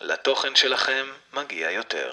לתוכן 0.02 0.48
שלכם 0.56 1.04
מגיע 1.38 1.72
יותר. 1.72 2.12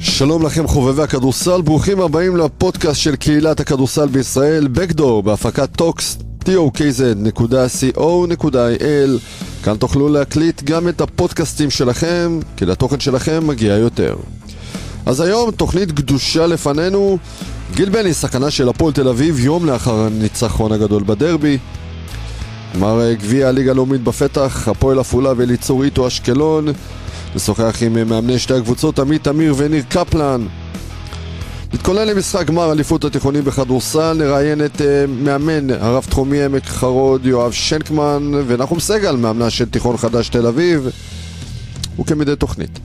שלום 0.00 0.46
לכם 0.46 0.66
חובבי 0.66 1.02
הכדורסל, 1.02 1.62
ברוכים 1.62 2.00
הבאים 2.00 2.36
לפודקאסט 2.36 3.00
של 3.00 3.16
קהילת 3.16 3.60
הכדורסל 3.60 4.06
בישראל, 4.06 4.66
Backdoor, 4.74 5.22
בהפקת 5.24 5.68
טוקס, 5.76 6.18
tokz.co.il 6.44 8.00
כאן 9.64 9.76
תוכלו 9.76 10.08
להקליט 10.08 10.62
גם 10.62 10.88
את 10.88 11.00
הפודקאסטים 11.00 11.70
שלכם, 11.70 12.40
כי 12.56 12.64
לתוכן 12.64 13.00
שלכם 13.00 13.46
מגיע 13.46 13.74
יותר. 13.74 14.16
אז 15.06 15.20
היום 15.20 15.50
תוכנית 15.50 15.92
קדושה 15.92 16.46
לפנינו, 16.46 17.18
גיל 17.74 17.90
בני, 17.90 18.14
סכנה 18.14 18.50
של 18.50 18.68
הפועל 18.68 18.92
תל 18.92 19.08
אביב, 19.08 19.40
יום 19.40 19.66
לאחר 19.66 19.94
הניצחון 19.94 20.72
הגדול 20.72 21.02
בדרבי. 21.06 21.58
גמר 22.74 23.12
גביע 23.12 23.48
הליגה 23.48 23.70
הלאומית 23.70 24.04
בפתח, 24.04 24.68
הפועל 24.68 24.98
עפולה 24.98 25.32
ואליצור 25.36 25.84
איטו 25.84 26.06
אשקלון. 26.06 26.66
נשוחח 27.36 27.82
עם 27.82 28.08
מאמני 28.08 28.38
שתי 28.38 28.54
הקבוצות, 28.54 28.98
עמית 28.98 29.28
אמיר 29.28 29.54
וניר 29.56 29.82
קפלן. 29.88 30.46
נתכונן 31.74 32.08
למשחק 32.08 32.46
גמר 32.46 32.72
אליפות 32.72 33.04
התיכונים 33.04 33.44
בכדורסל, 33.44 34.16
נראיין 34.18 34.64
את 34.64 34.76
uh, 34.80 34.84
מאמן 35.08 35.70
הרב 35.70 36.04
תחומי 36.10 36.42
עמק 36.42 36.64
חרוד 36.64 37.26
יואב 37.26 37.52
שנקמן 37.52 38.32
ונחום 38.46 38.80
סגל, 38.80 39.16
מאמנה 39.16 39.50
של 39.50 39.68
תיכון 39.68 39.96
חדש 39.96 40.28
תל 40.28 40.46
אביב, 40.46 40.88
וכמדי 41.98 42.36
תוכנית. 42.36 42.78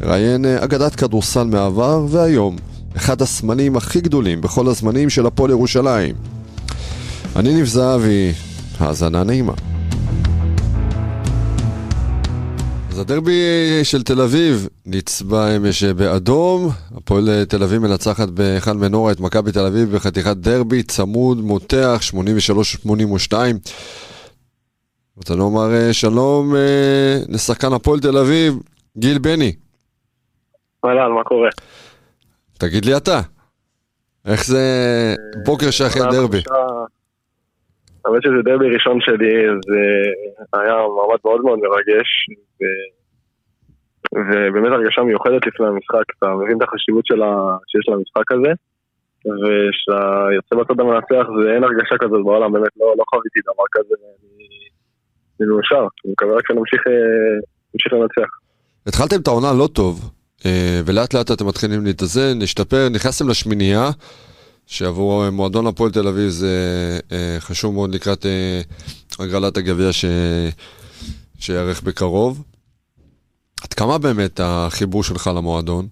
נראיין 0.00 0.44
uh, 0.44 0.64
אגדת 0.64 0.94
כדורסל 0.94 1.44
מעבר 1.44 2.06
והיום, 2.08 2.56
אחד 2.96 3.22
הסמנים 3.22 3.76
הכי 3.76 4.00
גדולים 4.00 4.40
בכל 4.40 4.66
הזמנים 4.66 5.10
של 5.10 5.26
הפועל 5.26 5.50
ירושלים. 5.50 6.14
אני 7.36 7.54
ניב 7.54 7.66
זהבי, 7.66 8.32
האזנה 8.78 9.24
נעימה. 9.24 9.52
אז 12.90 12.98
הדרבי 12.98 13.40
של 13.82 14.02
תל 14.02 14.20
אביב 14.20 14.68
נצבע 14.86 15.56
אמש 15.56 15.84
באדום, 15.84 16.68
הפועל 16.96 17.44
תל 17.44 17.62
אביב 17.62 17.82
מנצחת 17.82 18.28
באחד 18.28 18.76
מנורה 18.76 19.12
את 19.12 19.20
מכבי 19.20 19.52
תל 19.52 19.66
אביב 19.66 19.96
בחתיכת 19.96 20.36
דרבי 20.36 20.82
צמוד, 20.82 21.38
מותח, 21.38 22.00
83-82. 22.86 23.34
רוצה 25.16 25.34
לומר 25.34 25.92
שלום 25.92 26.54
לשחקן 27.28 27.72
הפועל 27.72 28.00
תל 28.00 28.18
אביב, 28.18 28.54
גיל 28.98 29.18
בני. 29.18 29.52
אהלן, 30.84 31.12
מה 31.12 31.24
קורה? 31.24 31.48
תגיד 32.62 32.84
לי 32.84 32.96
אתה, 32.96 33.20
איך 34.32 34.46
זה 34.46 34.64
בוקר 35.46 35.70
שאחרי 35.70 36.02
דרבי? 36.12 36.42
האמת 38.04 38.22
שזה 38.22 38.42
דרבי 38.44 38.68
ראשון 38.74 38.98
שלי, 39.00 39.32
זה 39.68 39.80
היה 40.60 40.74
מעמד 40.96 41.20
מאוד 41.24 41.40
מאוד 41.44 41.58
מרגש, 41.58 42.08
ו... 42.60 42.62
ובאמת 44.14 44.72
הרגשה 44.72 45.02
מיוחדת 45.02 45.46
לפני 45.46 45.66
המשחק, 45.66 46.06
אתה 46.18 46.26
מבין 46.40 46.56
את 46.56 46.62
החשיבות 46.62 47.06
שלה, 47.06 47.30
שיש 47.68 47.84
למשחק 47.88 48.32
הזה, 48.32 48.52
וכשאתה 49.40 50.00
יוצא 50.36 50.56
בצד 50.56 50.80
המנצח 50.80 51.24
זה 51.38 51.52
אין 51.54 51.64
הרגשה 51.64 51.96
כזאת 52.02 52.24
בעולם, 52.24 52.52
באמת 52.52 52.74
לא, 52.80 52.94
לא 52.98 53.04
חוויתי 53.10 53.40
דבר 53.48 53.66
כזה, 53.72 53.94
אני 55.40 55.46
מאושר, 55.48 55.84
אני 56.04 56.12
מקווה 56.12 56.36
רק 56.36 56.46
שנמשיך 56.48 56.82
לנצח. 57.92 58.30
התחלתם 58.86 59.16
את 59.22 59.28
העונה 59.28 59.52
לא 59.58 59.66
טוב, 59.66 60.12
ולאט 60.86 61.14
לאט 61.14 61.30
אתם 61.30 61.46
מתחילים 61.46 61.84
להתאזן, 61.84 62.38
להשתפר, 62.38 62.88
נכנסתם 62.88 63.28
לשמינייה. 63.28 63.90
שעבור 64.66 65.30
מועדון 65.30 65.66
הפועל 65.66 65.90
תל 65.90 66.08
אביב 66.08 66.28
זה 66.28 66.54
אה, 67.12 67.36
חשוב 67.38 67.74
מאוד 67.74 67.94
לקראת 67.94 68.26
אה, 68.26 68.60
הגרלת 69.20 69.56
הגביע 69.56 69.90
שיארך 71.38 71.82
בקרוב. 71.82 72.44
עד 73.64 73.72
כמה 73.72 73.98
באמת 73.98 74.40
החיבור 74.42 75.02
שלך 75.02 75.30
למועדון? 75.36 75.84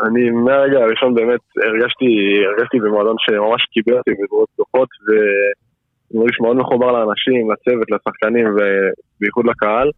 אני 0.00 0.30
מהרגע 0.30 0.78
הראשון 0.78 1.14
באמת 1.14 1.40
הרגשתי, 1.56 2.06
הרגשתי 2.48 2.78
במועדון 2.80 3.16
שממש 3.18 3.62
קיבל 3.72 3.98
אותי 3.98 4.10
בזרועות 4.10 4.48
פתוחות 4.54 4.88
ואני 5.04 6.20
מרגיש 6.20 6.40
מאוד 6.40 6.56
מחובר 6.56 6.92
לאנשים, 6.92 7.50
לצוות, 7.50 7.90
לשחקנים 7.90 8.46
ובייחוד 8.46 9.46
לקהל. 9.46 9.90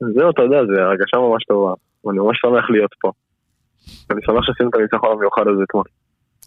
זהו, 0.00 0.30
אתה 0.30 0.42
יודע, 0.42 0.56
זו 0.66 0.80
הרגשה 0.80 1.16
ממש 1.16 1.44
טובה. 1.44 1.72
אני 2.10 2.18
ממש 2.18 2.38
שמח 2.42 2.70
להיות 2.70 2.90
פה. 3.00 3.10
אני 4.10 4.20
שמח 4.26 4.44
שעשינו 4.46 4.68
את 4.68 4.74
הניצחון 4.74 5.10
המיוחד 5.12 5.42
הזה 5.52 5.62
אתמול. 5.68 5.84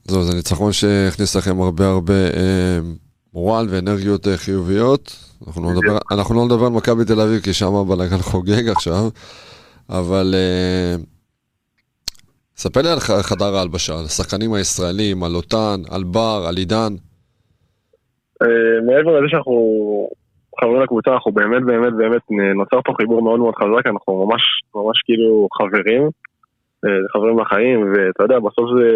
זהו, 0.03 0.23
זה 0.23 0.35
ניצחון 0.35 0.72
שהכניס 0.72 1.35
לכם 1.35 1.62
הרבה 1.62 1.88
הרבה 1.88 2.13
אה, 2.13 2.79
מורל 3.34 3.66
ואנרגיות 3.69 4.28
אה, 4.28 4.38
חיוביות. 4.38 5.16
אנחנו 5.47 5.63
לא, 5.63 5.69
נדבר, 5.72 5.97
אנחנו 6.12 6.35
לא 6.35 6.45
נדבר 6.45 6.66
על 6.66 6.72
מכבי 6.72 7.06
תל 7.06 7.22
אביב, 7.22 7.41
כי 7.41 7.53
שם 7.53 7.75
הבלאגן 7.75 8.17
חוגג 8.31 8.69
עכשיו, 8.69 9.09
אבל 9.89 10.33
אה, 10.38 10.95
ספר 12.56 12.81
לי 12.81 12.89
על 12.89 13.00
חדר 13.00 13.56
ההלבשה, 13.56 14.00
על 14.00 14.06
השחקנים 14.06 14.53
הישראלים, 14.53 15.23
על 15.23 15.35
אותן, 15.35 15.81
על 15.89 16.03
בר, 16.03 16.45
על 16.47 16.57
עידן. 16.57 16.94
מעבר 18.85 19.19
לזה 19.19 19.28
שאנחנו 19.29 19.53
חברים 20.59 20.81
לקבוצה, 20.81 21.12
אנחנו 21.13 21.31
באמת 21.31 21.63
באמת 21.63 21.94
באמת 21.94 22.22
נוצר 22.56 22.81
פה 22.85 22.94
חיבור 22.97 23.22
מאוד 23.22 23.39
מאוד 23.39 23.56
חזק, 23.56 23.88
אנחנו 23.88 24.25
ממש 24.25 24.44
ממש 24.75 25.01
כאילו 25.06 25.47
חברים. 25.53 26.09
זה 26.81 27.07
חברים 27.13 27.39
לחיים, 27.39 27.94
ואתה 27.94 28.23
יודע, 28.23 28.39
בסוף 28.39 28.69
זה, 28.78 28.89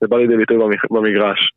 זה 0.00 0.06
בא 0.08 0.16
לידי 0.16 0.36
ביטוי 0.36 0.56
במגרש. 0.90 1.52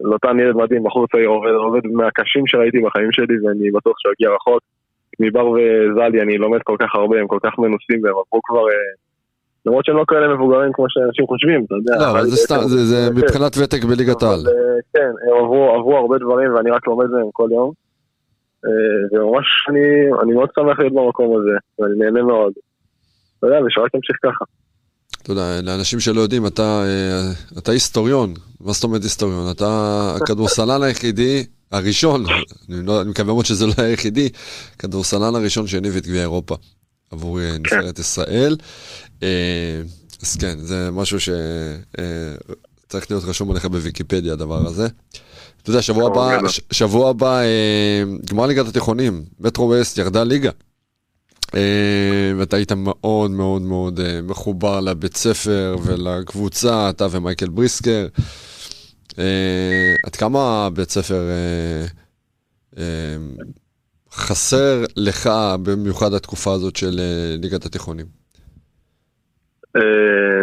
לוטן 0.00 0.40
ילד 0.40 0.56
מדהים, 0.56 0.84
בחור 0.84 1.06
צעיר 1.06 1.28
עובד, 1.28 1.50
עובד 1.50 1.80
מהקשים 1.86 2.46
שראיתי 2.46 2.78
בחיים 2.80 3.12
שלי, 3.12 3.46
ואני 3.46 3.70
בטוח 3.70 3.94
שהוא 3.98 4.12
יגיע 4.12 4.34
רחוק. 4.36 4.60
מבר 5.20 5.50
וזלי 5.50 6.22
אני 6.22 6.38
לומד 6.38 6.62
כל 6.62 6.76
כך 6.78 6.94
הרבה, 6.94 7.20
הם 7.20 7.26
כל 7.26 7.38
כך 7.42 7.58
מנוסים, 7.58 8.00
והם 8.02 8.12
עברו 8.12 8.40
כבר... 8.44 8.64
למרות 9.66 9.84
שהם 9.84 9.96
לא 9.96 10.04
כאלה 10.08 10.34
מבוגרים 10.34 10.70
כמו 10.72 10.86
שאנשים 10.88 11.26
חושבים, 11.26 11.64
אתה 11.64 11.74
יודע. 11.74 11.96
לא, 11.98 12.10
אבל 12.10 12.26
זה 12.26 12.36
סתם, 12.36 12.60
זה 12.66 13.10
מבחינת 13.14 13.56
ותק 13.58 13.84
בליגת 13.84 14.22
העל. 14.22 14.40
כן, 14.94 15.10
הם 15.28 15.34
עברו 15.78 15.96
הרבה 15.96 16.18
דברים, 16.18 16.54
ואני 16.54 16.70
רק 16.70 16.86
לומד 16.86 17.06
מהם 17.10 17.30
כל 17.32 17.48
יום. 17.52 17.72
וממש 19.12 19.46
אני 20.22 20.32
מאוד 20.32 20.48
שמח 20.54 20.78
להיות 20.78 20.92
במקום 20.92 21.40
הזה, 21.40 21.56
ואני 21.78 21.94
נהנה 21.98 22.22
מאוד. 22.22 22.52
אתה 23.38 23.46
יודע, 23.46 23.56
ושרק 23.66 23.92
תמשיך 23.92 24.16
ככה. 24.22 24.44
אתה 25.22 25.32
יודע, 25.32 25.60
לאנשים 25.62 26.00
שלא 26.00 26.20
יודעים, 26.20 26.46
אתה, 26.46 26.82
אתה 27.58 27.72
היסטוריון. 27.72 28.34
מה 28.60 28.72
זאת 28.72 28.84
אומרת 28.84 29.02
היסטוריון? 29.02 29.50
אתה 29.50 29.66
הכדורסלן 30.16 30.82
היחידי, 30.82 31.44
הראשון, 31.72 32.24
אני, 32.68 32.86
לא, 32.86 33.00
אני 33.00 33.10
מקווה 33.10 33.34
מאוד 33.34 33.44
שזה 33.44 33.66
לא 33.66 33.72
היחידי, 33.78 34.28
כדורסלן 34.78 35.34
הראשון 35.34 35.66
שהניב 35.66 35.96
את 35.96 36.06
גביע 36.06 36.20
אירופה 36.20 36.54
עבור 37.10 37.38
נבחרת 37.58 37.96
כן. 37.96 38.00
ישראל. 38.00 38.56
אז 40.22 40.36
כן, 40.38 40.58
זה 40.58 40.90
משהו 40.90 41.18
שצריך 41.20 43.10
להיות 43.10 43.24
רשום 43.24 43.50
עליך 43.50 43.64
בוויקיפדיה, 43.64 44.32
הדבר 44.32 44.66
הזה. 44.66 44.88
אתה 45.62 45.70
יודע, 45.70 45.82
שבוע 45.82 46.06
הבא, 46.10 46.38
שבוע 46.70 47.10
הבא, 47.10 47.40
גמר 48.24 48.46
ליגת 48.46 48.68
התיכונים, 48.68 49.24
מטרו 49.40 49.64
ווסט 49.64 49.98
ירדה 49.98 50.24
ליגה. 50.24 50.50
ואתה 52.38 52.56
היית 52.56 52.72
מאוד 52.72 53.30
מאוד 53.30 53.62
מאוד 53.62 54.00
מחובר 54.22 54.80
לבית 54.80 55.16
ספר 55.16 55.76
ולקבוצה, 55.82 56.90
אתה 56.90 57.06
ומייקל 57.10 57.48
בריסקר. 57.48 58.06
עד 60.04 60.16
כמה 60.18 60.70
בית 60.70 60.90
ספר 60.90 61.28
חסר 64.16 64.84
לך 64.96 65.28
במיוחד 65.64 66.12
התקופה 66.16 66.50
הזאת 66.52 66.76
של 66.76 66.94
ליגת 67.42 67.64
התיכונים? 67.66 68.06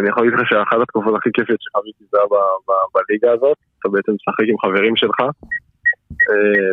אני 0.00 0.08
יכול 0.08 0.22
להגיד 0.24 0.38
לך 0.38 0.48
שאחת 0.48 0.76
התקופות 0.82 1.14
הכי 1.18 1.30
כיפיות 1.34 1.60
שחוויתי 1.62 2.04
זה 2.12 2.18
היה 2.18 2.28
בליגה 2.94 3.32
הזאת, 3.32 3.56
אתה 3.78 3.88
בעצם 3.88 4.12
משחק 4.12 4.46
עם 4.48 4.58
חברים 4.64 4.96
שלך, 4.96 5.18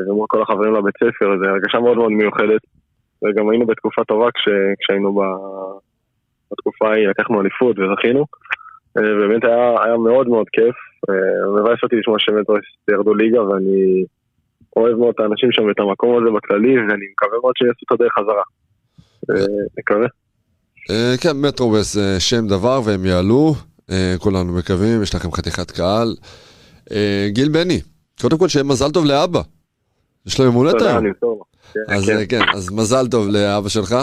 ומול 0.07 0.25
כל 0.29 0.41
החברים 0.41 0.73
לבית 0.75 0.95
ספר, 0.97 1.27
זו 1.39 1.49
הרגשה 1.49 1.79
מאוד 1.79 1.97
מאוד 1.97 2.11
מיוחדת. 2.11 2.61
וגם 3.23 3.49
היינו 3.49 3.65
בתקופה 3.65 4.03
טובה 4.03 4.31
כש, 4.31 4.49
כשהיינו. 4.79 5.21
בתקופה 6.51 6.89
ההיא, 6.89 7.07
לקחנו 7.07 7.41
אליפות 7.41 7.75
וזכינו. 7.79 8.25
ובאמת 8.97 9.43
היה, 9.43 9.97
מאוד 9.97 10.27
מאוד 10.27 10.47
כיף. 10.51 10.75
מבאס 11.59 11.79
אותי 11.83 11.95
לשמוע 11.95 12.19
שמטרוס 12.19 12.59
ירדו 12.91 13.13
ליגה 13.13 13.43
ואני 13.43 14.03
אוהב 14.75 14.97
מאוד 14.97 15.13
את 15.15 15.19
האנשים 15.19 15.51
שם 15.51 15.63
ואת 15.63 15.79
המקום 15.79 16.18
הזה 16.18 16.38
בכללי 16.38 16.77
ואני 16.77 17.06
מקווה 17.12 17.39
מאוד 17.41 17.53
שיעשו 17.57 17.85
את 17.85 17.91
הדרך 17.91 18.12
חזרה. 18.19 18.44
מקווה. 19.79 20.07
כן, 21.21 21.38
מטרובס 21.38 21.94
זה 21.94 22.19
שם 22.19 22.47
דבר 22.47 22.81
והם 22.85 23.06
יעלו, 23.06 23.53
כולנו 24.18 24.53
מקווים, 24.53 25.03
יש 25.03 25.15
לכם 25.15 25.31
חתיכת 25.31 25.71
קהל. 25.71 26.15
גיל 27.27 27.50
בני, 27.50 27.81
קודם 28.21 28.38
כל 28.38 28.47
שיהיה 28.47 28.63
מזל 28.63 28.91
טוב 28.91 29.06
לאבא. 29.06 29.41
יש 30.25 30.39
לו 30.39 30.45
יום 30.45 30.56
הולדת 30.56 30.81
היום. 30.81 31.13
טוב. 31.13 31.41
אז 31.88 32.06
כן. 32.06 32.25
כן, 32.29 32.41
אז 32.53 32.69
מזל 32.69 33.07
טוב 33.07 33.27
לאבא 33.27 33.69
שלך, 33.69 33.95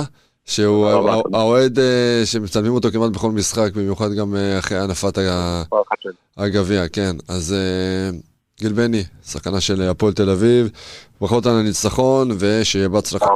שהוא 0.44 0.88
האוהד 1.32 1.79
אה, 1.79 2.23
שמצלמים 2.25 2.73
אותו 2.73 2.91
כמעט 2.91 3.11
בכל 3.11 3.31
משחק, 3.31 3.73
במיוחד 3.75 4.12
גם 4.12 4.37
אה, 4.37 4.59
אחרי 4.59 4.79
הנפת. 4.79 5.19
הגביע, 6.37 6.88
כן. 6.88 7.17
אז 7.29 7.53
אה, 7.53 8.19
גיל 8.58 8.72
בני, 8.72 9.05
שחקנה 9.25 9.60
של 9.60 9.82
הפועל 9.82 10.12
תל 10.12 10.31
אביב, 10.31 10.70
ברכות 11.20 11.46
על 11.46 11.52
הניצחון, 11.56 12.28
ושיהיה 12.38 12.88
בהצלחה. 12.88 13.26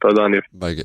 תודה 0.00 0.28
ניב. 0.28 0.40
ביי 0.52 0.74
גיל. 0.74 0.84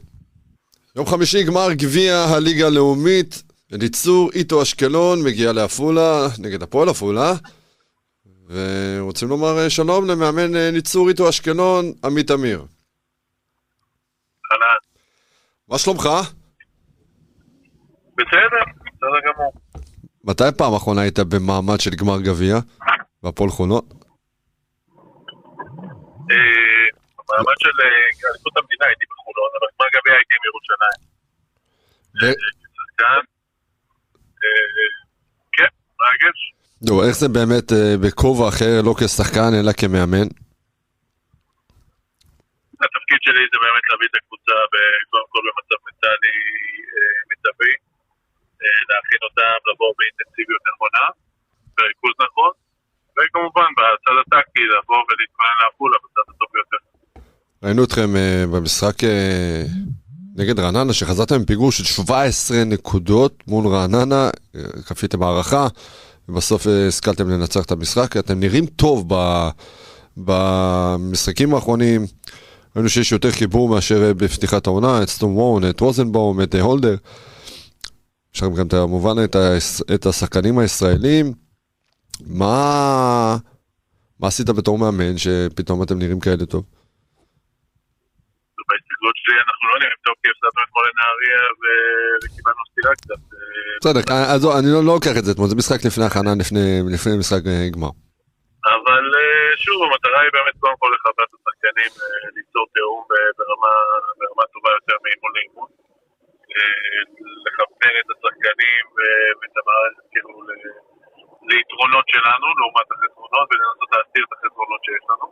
יום 0.96 1.06
חמישי, 1.06 1.44
גמר 1.44 1.74
גביע 1.74 2.18
הליגה 2.18 2.68
הלאומית. 2.68 3.44
אליצור 3.74 4.30
איטו 4.34 4.62
אשקלון 4.62 5.24
מגיע 5.24 5.54
לעפולה, 5.54 6.28
נגד 6.40 6.64
הפועל 6.64 6.90
עפולה. 6.90 7.34
ורוצים 8.50 9.30
לומר 9.30 9.60
אה, 9.60 9.70
שלום 9.70 10.08
למאמן 10.08 10.56
אה, 10.56 10.72
ניצור 10.72 11.10
איטו 11.10 11.30
אשקלון, 11.30 11.86
עמית 12.04 12.32
אמיר. 12.32 12.58
אהלן. 14.52 14.76
מה 15.70 15.78
שלומך? 15.78 16.10
בסדר, 18.14 18.64
בסדר 18.86 19.20
גמור. 19.34 19.54
מתי 20.24 20.44
פעם 20.58 20.74
אחרונה 20.74 21.02
היית 21.02 21.20
במעמד 21.20 21.80
של 21.80 21.92
גמר 21.92 22.22
גביע? 22.22 22.60
בהפועל 23.24 23.50
חולון? 23.50 23.84
אה, 26.32 26.86
במעמד 27.28 27.58
של 27.64 27.76
אה, 27.84 28.30
אליפות 28.30 28.58
המדינה 28.58 28.86
הייתי 28.90 29.06
בחולון, 29.12 29.52
אבל 29.58 29.68
גמר 29.74 29.88
גביע 29.96 30.14
הייתי 30.18 30.34
עם 30.38 30.44
ירושלים. 30.50 31.00
ו- 32.20 32.38
אה, 33.02 33.22
כן, 35.56 35.72
מרגש. 36.02 36.40
נו, 36.88 36.94
איך 37.04 37.16
זה 37.22 37.28
באמת 37.38 37.68
בכובע 38.02 38.48
אחר, 38.50 38.74
לא 38.88 38.94
כשחקן, 39.00 39.52
אלא 39.60 39.72
כמאמן? 39.80 40.28
התפקיד 42.84 43.20
שלי 43.26 43.44
זה 43.52 43.58
באמת 43.64 43.84
להביא 43.90 44.08
את 44.12 44.16
הקבוצה 44.20 44.56
קודם 45.12 45.28
כל 45.34 45.42
במצב 45.48 45.80
מנטלי 45.86 46.38
מיטבי, 47.30 47.74
להכין 48.90 49.22
אותם, 49.28 49.58
לבוא 49.70 49.92
באינטנסיביות 49.98 50.64
נכונה, 50.70 51.06
בריכוז 51.76 52.16
נכון, 52.26 52.54
וכמובן 53.18 53.70
בצד 53.78 54.16
הטקטי 54.22 54.60
לבוא 54.74 55.02
ולהתכונן 55.08 55.58
לעפולה 55.64 55.98
בצד 56.04 56.26
הטוב 56.36 56.48
ביותר. 56.54 56.78
ראינו 57.64 57.84
אתכם 57.84 58.16
אה, 58.16 58.44
במשחק 58.52 59.04
אה, 59.04 59.64
נגד 60.36 60.60
רעננה, 60.60 60.94
שחזרתם 60.94 61.36
עם 61.36 61.46
פיגור 61.46 61.72
של 61.72 61.84
17 61.84 62.64
נקודות 62.64 63.44
מול 63.48 63.68
רעננה, 63.68 64.30
אה, 64.56 64.62
כפיתם 64.88 65.24
הערכה, 65.24 65.68
ובסוף 66.30 66.68
השכלתם 66.88 67.30
לנצח 67.30 67.66
את 67.66 67.72
המשחק. 67.72 68.18
אתם 68.18 68.40
נראים 68.40 68.66
טוב 68.66 69.06
ב, 69.14 69.48
במשחקים 70.18 71.54
האחרונים. 71.54 72.06
ראינו 72.76 72.90
שיש 72.90 73.12
יותר 73.12 73.32
חיבור 73.32 73.70
מאשר 73.70 74.14
בפתיחת 74.18 74.68
העונה, 74.68 75.04
את 75.04 75.10
סטום 75.10 75.38
וורן, 75.38 75.70
את 75.70 75.80
רוזנבאום, 75.80 76.42
את 76.42 76.56
הולדר. 76.56 76.96
יש 78.36 78.44
לכם 78.44 78.54
גם 78.54 78.68
כמובן 78.68 79.24
את, 79.24 79.36
את 79.96 80.06
השחקנים 80.06 80.60
הישראלים. 80.60 81.47
מה, 82.26 83.36
מה 84.20 84.28
עשית 84.28 84.50
בתור 84.58 84.78
מאמן 84.78 85.18
שפתאום 85.18 85.84
אתם 85.84 85.98
נראים 86.00 86.20
כאלה 86.20 86.46
טוב? 86.46 86.64
בהסתכלות 88.70 89.16
שלי 89.22 89.38
אנחנו 89.46 89.64
לא 89.72 89.76
נראים 89.82 90.00
טוב 90.08 90.16
כי 90.22 90.28
הפסדנו 90.32 90.60
אתמול 90.66 90.84
לנהריה 90.90 91.42
וקיבלנו 92.22 92.64
סטירה 92.70 92.94
קצת. 93.02 93.22
אה, 93.34 93.76
בסדר, 93.82 94.02
אז 94.34 94.40
לא, 94.46 94.50
אני 94.60 94.70
לא 94.76 94.82
לא 94.88 94.94
לוקח 94.98 95.16
את 95.20 95.26
זה 95.26 95.32
אתמול, 95.32 95.48
זה 95.52 95.56
משחק 95.62 95.80
לפני 95.88 96.06
הכנה, 96.10 96.32
לפני 96.96 97.14
משחק 97.22 97.44
אה, 97.52 97.68
גמר. 97.74 97.94
אבל 98.76 99.06
אה, 99.20 99.50
שוב, 99.64 99.78
המטרה 99.86 100.20
היא 100.24 100.32
באמת 100.38 100.56
קודם 100.62 100.78
כל 100.82 100.90
לחבר 100.96 101.24
את 101.28 101.34
השחקנים, 101.38 101.92
ליצור 102.36 102.66
תיאום 102.74 103.04
ברמה, 103.38 104.44
טובה 104.54 104.70
יותר 104.78 104.98
מאימון 105.04 105.32
לאימון. 105.38 105.70
לכוון 107.46 107.94
את 108.02 108.10
השחקנים 108.14 108.84
ואת 109.40 109.56
המערכת 109.60 110.06
כאילו 110.12 110.30
ליתרונות 111.58 112.06
שלנו 112.14 112.48
לעומת 112.60 112.88
החסרונות 112.94 113.46
ולנסות 113.50 113.90
להסתיר 113.94 114.24
את 114.28 114.32
החסרונות 114.36 114.82
שיש 114.86 115.04
לנו. 115.10 115.28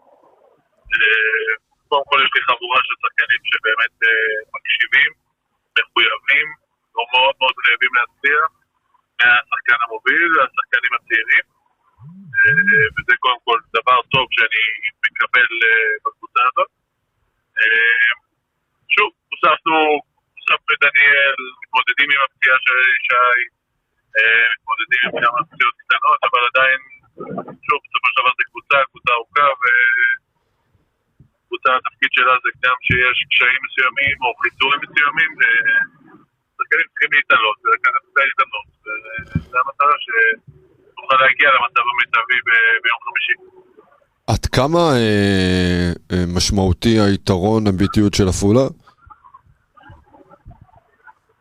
אה, 0.93 1.51
קודם 1.89 2.05
כל 2.09 2.19
יש 2.25 2.31
לי 2.35 2.41
חבורה 2.49 2.79
של 2.87 2.95
שחקנים 3.03 3.41
שבאמת 3.51 3.91
כמה 44.57 44.83
אה, 44.99 45.89
אה, 46.11 46.25
משמעותי 46.37 46.95
היתרון 47.05 47.61
הביטיות 47.69 48.13
של 48.17 48.27
עפולה? 48.33 48.65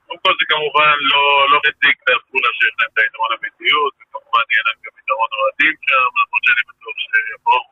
קודם 0.06 0.20
כל 0.24 0.34
זה 0.40 0.44
כמובן 0.52 0.94
לא, 1.12 1.24
לא 1.52 1.58
מזיק 1.66 1.96
לעפולה 2.08 2.50
שיש 2.58 2.74
להם 2.78 2.90
את 2.94 2.98
היתרון 3.04 3.30
הביתיות, 3.36 3.92
וכמובן 3.98 4.44
יהיה 4.50 4.62
להם 4.66 4.78
גם 4.84 4.94
יתרון 5.00 5.30
אוהדים 5.38 5.74
שם, 5.88 6.08
למרות 6.20 6.42
שאני 6.46 6.62
בטוח 6.70 6.96
שיבואו 7.02 7.64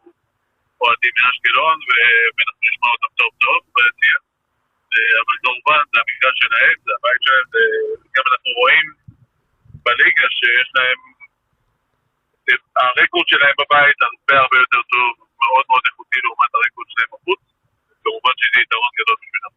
אוהדים 0.82 1.14
מאשקלון, 1.18 1.76
ו- 1.86 2.28
ואנחנו 2.34 2.62
נשמע 2.68 2.88
אותם 2.94 3.12
טוב 3.20 3.30
טוב 3.44 3.60
ביציע. 3.76 4.16
אה, 4.92 5.14
אבל 5.22 5.36
כמובן 5.44 5.80
זה 5.92 5.96
המגרש 6.02 6.36
שלהם, 6.44 6.76
זה 6.86 6.90
הבית 6.96 7.20
שלהם, 7.26 7.46
זה- 7.54 7.82
גם 8.14 8.24
אנחנו 8.30 8.50
רואים 8.60 8.86
בליגה 9.86 10.26
שיש 10.38 10.68
להם, 10.78 11.00
הרקורד 12.82 13.28
שלהם 13.32 13.54
בבית 13.60 13.98
הרבה 14.06 14.34
הרבה 14.42 14.56
יותר 14.64 14.82
טוב, 14.94 15.12
מאוד 15.52 15.64
מאוד 15.70 15.82
איכותי 15.88 16.18
לעומת 16.24 16.50
הרקורד 16.56 16.88
שלהם 16.92 17.10
בחוץ. 17.14 17.40
כמובן 18.04 18.34
שזה 18.40 18.58
יתרון 18.64 18.92
גדול 18.98 19.16
בשבילם. 19.20 19.52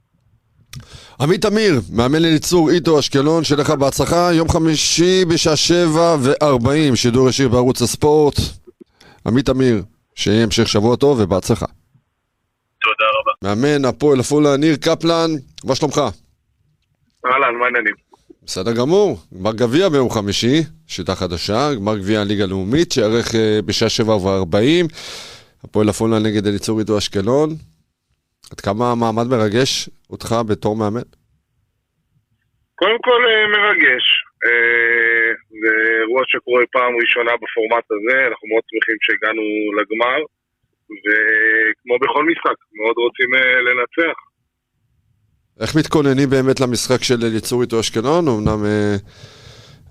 עמית 1.21 1.45
אמיר, 1.45 1.73
מאמן 1.97 2.21
לניצור 2.21 2.69
איטו 2.69 2.99
אשקלון, 2.99 3.43
שיהיה 3.43 3.61
לך 3.61 3.69
בהצלחה, 3.69 4.29
יום 4.33 4.49
חמישי 4.49 5.25
בשעה 5.25 5.55
שבע 5.55 6.15
וארבעים, 6.23 6.95
שידור 6.95 7.29
ישיר 7.29 7.49
בערוץ 7.49 7.81
הספורט. 7.81 8.35
עמית 9.27 9.49
אמיר, 9.49 9.83
שיהיה 10.15 10.43
המשך 10.43 10.67
שבוע 10.67 10.95
טוב 10.95 11.19
ובהצלחה. 11.21 11.65
תודה 12.81 13.05
רבה. 13.15 13.55
מאמן 13.55 13.85
הפועל 13.85 14.19
עפולה, 14.19 14.57
ניר 14.57 14.75
קפלן, 14.75 15.31
מה 15.63 15.75
שלומך? 15.75 16.01
אהלן, 17.25 17.55
מה 17.59 17.65
העניינים? 17.65 17.93
בסדר 18.45 18.71
גמור, 18.73 19.19
גמר 19.39 19.53
גביע 19.53 19.89
ביום 19.89 20.09
חמישי, 20.09 20.63
שיטה 20.87 21.15
חדשה, 21.15 21.73
גמר 21.75 21.97
גביע 21.97 22.21
הליגה 22.21 22.43
הלאומית, 22.43 22.91
שיערך 22.91 23.35
אה, 23.35 23.59
בשעה 23.65 23.89
שבע 23.89 24.15
וארבעים, 24.15 24.87
הפועל 25.65 25.89
עפולה 25.89 26.19
נגד 26.19 26.47
אליצור 26.47 26.79
איטו 26.79 26.97
אשקלון. 26.97 27.49
עד 28.51 28.59
כמה 28.65 28.91
המעמד 28.91 29.27
מרגש 29.27 29.89
אותך 30.09 30.35
בתור 30.47 30.75
מאמן? 30.75 31.07
קודם 32.75 32.99
כל 33.07 33.21
אה, 33.29 33.47
מרגש. 33.57 34.05
אה, 34.45 35.29
זה 35.61 35.73
אירוע 36.01 36.21
שקורה 36.31 36.63
פעם 36.71 36.91
ראשונה 37.01 37.31
בפורמט 37.41 37.85
הזה, 37.93 38.17
אנחנו 38.29 38.45
מאוד 38.51 38.63
שמחים 38.69 38.97
שהגענו 39.05 39.45
לגמר, 39.79 40.19
וכמו 41.03 41.95
בכל 42.03 42.23
משחק, 42.29 42.57
מאוד 42.79 42.95
רוצים 43.05 43.29
אה, 43.35 43.61
לנצח. 43.67 44.17
איך 45.61 45.75
מתכוננים 45.75 46.29
באמת 46.29 46.59
למשחק 46.59 47.03
של 47.03 47.19
אליצור 47.23 47.61
איטו 47.61 47.79
אשקלון? 47.79 48.27
אמנם 48.27 48.65
אה, 48.65 48.95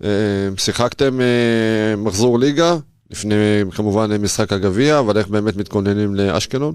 אה, 0.05 0.49
שיחקתם 0.57 1.21
אה, 1.21 1.95
מחזור 1.97 2.39
ליגה, 2.39 2.73
לפני 3.11 3.63
כמובן 3.77 4.07
משחק 4.23 4.53
הגביע, 4.53 4.93
אבל 5.01 5.19
איך 5.19 5.29
באמת 5.29 5.57
מתכוננים 5.61 6.11
לאשקלון? 6.19 6.75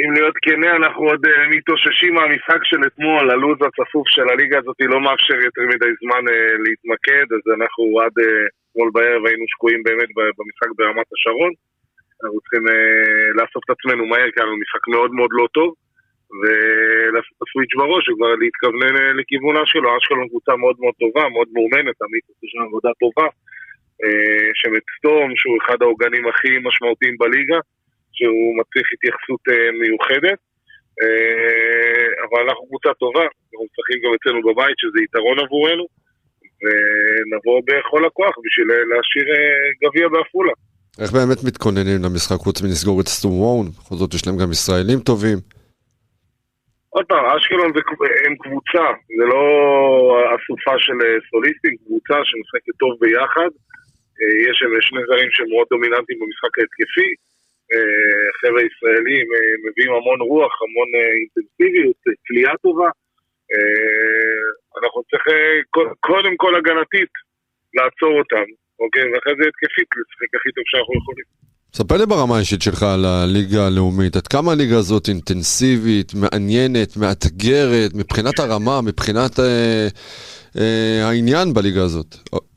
אם 0.00 0.12
להיות 0.16 0.36
כנה, 0.42 0.70
אנחנו 0.76 1.02
עוד 1.10 1.22
אה, 1.26 1.48
מתאוששים 1.56 2.14
מהמשחק 2.14 2.60
של 2.70 2.80
אתמול, 2.86 3.30
הלו"ז 3.30 3.60
הצפוף 3.66 4.06
של 4.14 4.26
הליגה 4.32 4.58
הזאת 4.58 4.76
לא 4.80 5.00
מאפשר 5.00 5.38
יותר 5.48 5.64
מדי 5.72 5.92
זמן 6.02 6.22
אה, 6.32 6.54
להתמקד, 6.64 7.26
אז 7.36 7.44
אנחנו 7.56 7.84
עד 8.02 8.14
אה, 8.22 8.44
אתמול 8.70 8.90
בערב 8.94 9.22
היינו 9.26 9.44
שקועים 9.52 9.82
באמת 9.86 10.10
במשחק 10.36 10.70
ברמת 10.78 11.08
השרון. 11.14 11.52
אנחנו 12.20 12.38
צריכים 12.40 12.64
לאסוף 13.38 13.62
את 13.64 13.70
עצמנו 13.74 14.02
מהר, 14.06 14.28
כי 14.32 14.38
היה 14.38 14.46
לנו 14.46 14.58
משחק 14.64 14.84
מאוד 14.94 15.10
מאוד 15.18 15.30
לא 15.38 15.46
טוב, 15.58 15.70
ולעשות 16.40 17.34
את 17.36 17.42
הסוויץ' 17.44 17.74
בראש, 17.80 18.04
וכבר 18.08 18.32
להתכוונן 18.42 18.94
לכיוונה 19.18 19.62
שלו. 19.70 19.88
אשקלון 19.98 20.28
קבוצה 20.28 20.52
מאוד 20.62 20.76
מאוד 20.82 20.94
טובה, 21.02 21.24
מאוד 21.34 21.48
מאומנת, 21.54 21.96
עמית 22.04 22.24
עושה 22.30 22.46
שם 22.50 22.62
עבודה 22.68 22.90
טובה. 23.02 23.28
אה, 24.02 24.48
שם 24.60 24.72
את 24.76 24.86
סטום, 24.96 25.26
שהוא 25.36 25.58
אחד 25.62 25.78
העוגנים 25.82 26.28
הכי 26.28 26.52
משמעותיים 26.66 27.16
בליגה. 27.18 27.60
שהוא 28.18 28.50
מצריך 28.58 28.86
התייחסות 28.94 29.42
אה, 29.52 29.68
מיוחדת. 29.82 30.40
אה, 31.00 32.08
אבל 32.24 32.42
אנחנו 32.46 32.64
קבוצה 32.68 32.92
טובה, 33.02 33.24
אנחנו 33.48 33.64
משחקים 33.68 33.98
גם 34.04 34.12
אצלנו 34.16 34.40
בבית, 34.48 34.76
שזה 34.82 34.98
יתרון 35.06 35.38
עבורנו, 35.44 35.84
ונבוא 36.62 37.58
בכל 37.68 38.02
הכוח 38.08 38.34
בשביל 38.44 38.68
להשאיר 38.90 39.28
גביע 39.82 40.08
בעפולה. 40.08 40.54
איך 41.00 41.10
באמת 41.12 41.40
מתכוננים 41.48 42.00
למשחק 42.04 42.38
חוץ 42.44 42.62
מלסגור 42.62 43.00
את 43.00 43.08
סטום 43.08 43.34
וורן? 43.40 43.68
בכל 43.78 43.94
זאת 44.00 44.14
יש 44.14 44.26
להם 44.26 44.36
גם 44.42 44.50
ישראלים 44.50 44.98
טובים. 45.10 45.38
עוד 46.94 47.04
פעם, 47.10 47.24
אשקלון 47.36 47.70
זה, 47.74 47.80
הם 48.26 48.34
קבוצה, 48.42 48.84
זה 49.18 49.24
לא 49.32 49.42
אסופה 50.34 50.74
של 50.84 50.98
סוליסטים, 51.30 51.74
קבוצה 51.84 52.16
שמשחקת 52.28 52.74
טוב 52.82 52.92
ביחד. 53.00 53.50
אה, 54.20 54.50
יש 54.50 54.54
שם 54.60 54.70
שני 54.80 55.02
זרים 55.08 55.30
שהם 55.30 55.48
מאוד 55.52 55.66
דומיננטיים 55.70 56.18
במשחק 56.20 56.52
ההתקפי. 56.58 57.10
אה, 57.72 58.24
חבר'ה 58.40 58.62
ישראלים 58.68 59.26
מביאים 59.64 59.92
המון 59.92 60.20
רוח, 60.20 60.54
המון 60.62 60.88
אינטנסיביות, 61.16 62.00
כליאה 62.26 62.56
טובה. 62.62 62.90
אנחנו 64.78 65.00
צריכים 65.10 65.62
קודם 66.00 66.36
כל 66.36 66.52
הגנתית 66.56 67.12
לעצור 67.76 68.12
אותם, 68.18 68.46
אוקיי? 68.80 69.04
ואחרי 69.12 69.34
זה 69.38 69.44
התקפית 69.48 69.88
לשחק 69.98 70.30
הכי 70.34 70.50
טוב 70.56 70.64
שאנחנו 70.66 70.94
יכולים. 71.00 71.47
ספר 71.72 71.96
לי 71.96 72.06
ברמה 72.06 72.36
האישית 72.36 72.62
שלך 72.62 72.82
על 72.82 73.04
הליגה 73.04 73.66
הלאומית, 73.66 74.16
עד 74.16 74.26
כמה 74.26 74.52
הליגה 74.52 74.76
הזאת 74.76 75.08
אינטנסיבית, 75.08 76.12
מעניינת, 76.22 76.96
מאתגרת, 76.96 77.90
מבחינת 77.94 78.38
הרמה, 78.38 78.80
מבחינת 78.88 79.34
אה, 79.38 79.88
אה, 80.58 81.08
העניין 81.08 81.46
בליגה 81.54 81.82
הזאת. 81.82 82.10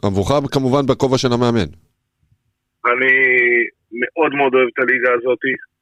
עבורך 0.04 0.32
כמובן 0.54 0.86
בכובע 0.86 1.18
של 1.18 1.34
המאמן. 1.34 1.70
אני 2.92 3.14
מאוד 4.02 4.32
מאוד 4.40 4.52
אוהב 4.56 4.70
את 4.74 4.80
הליגה 4.84 5.12
הזאת, 5.18 5.42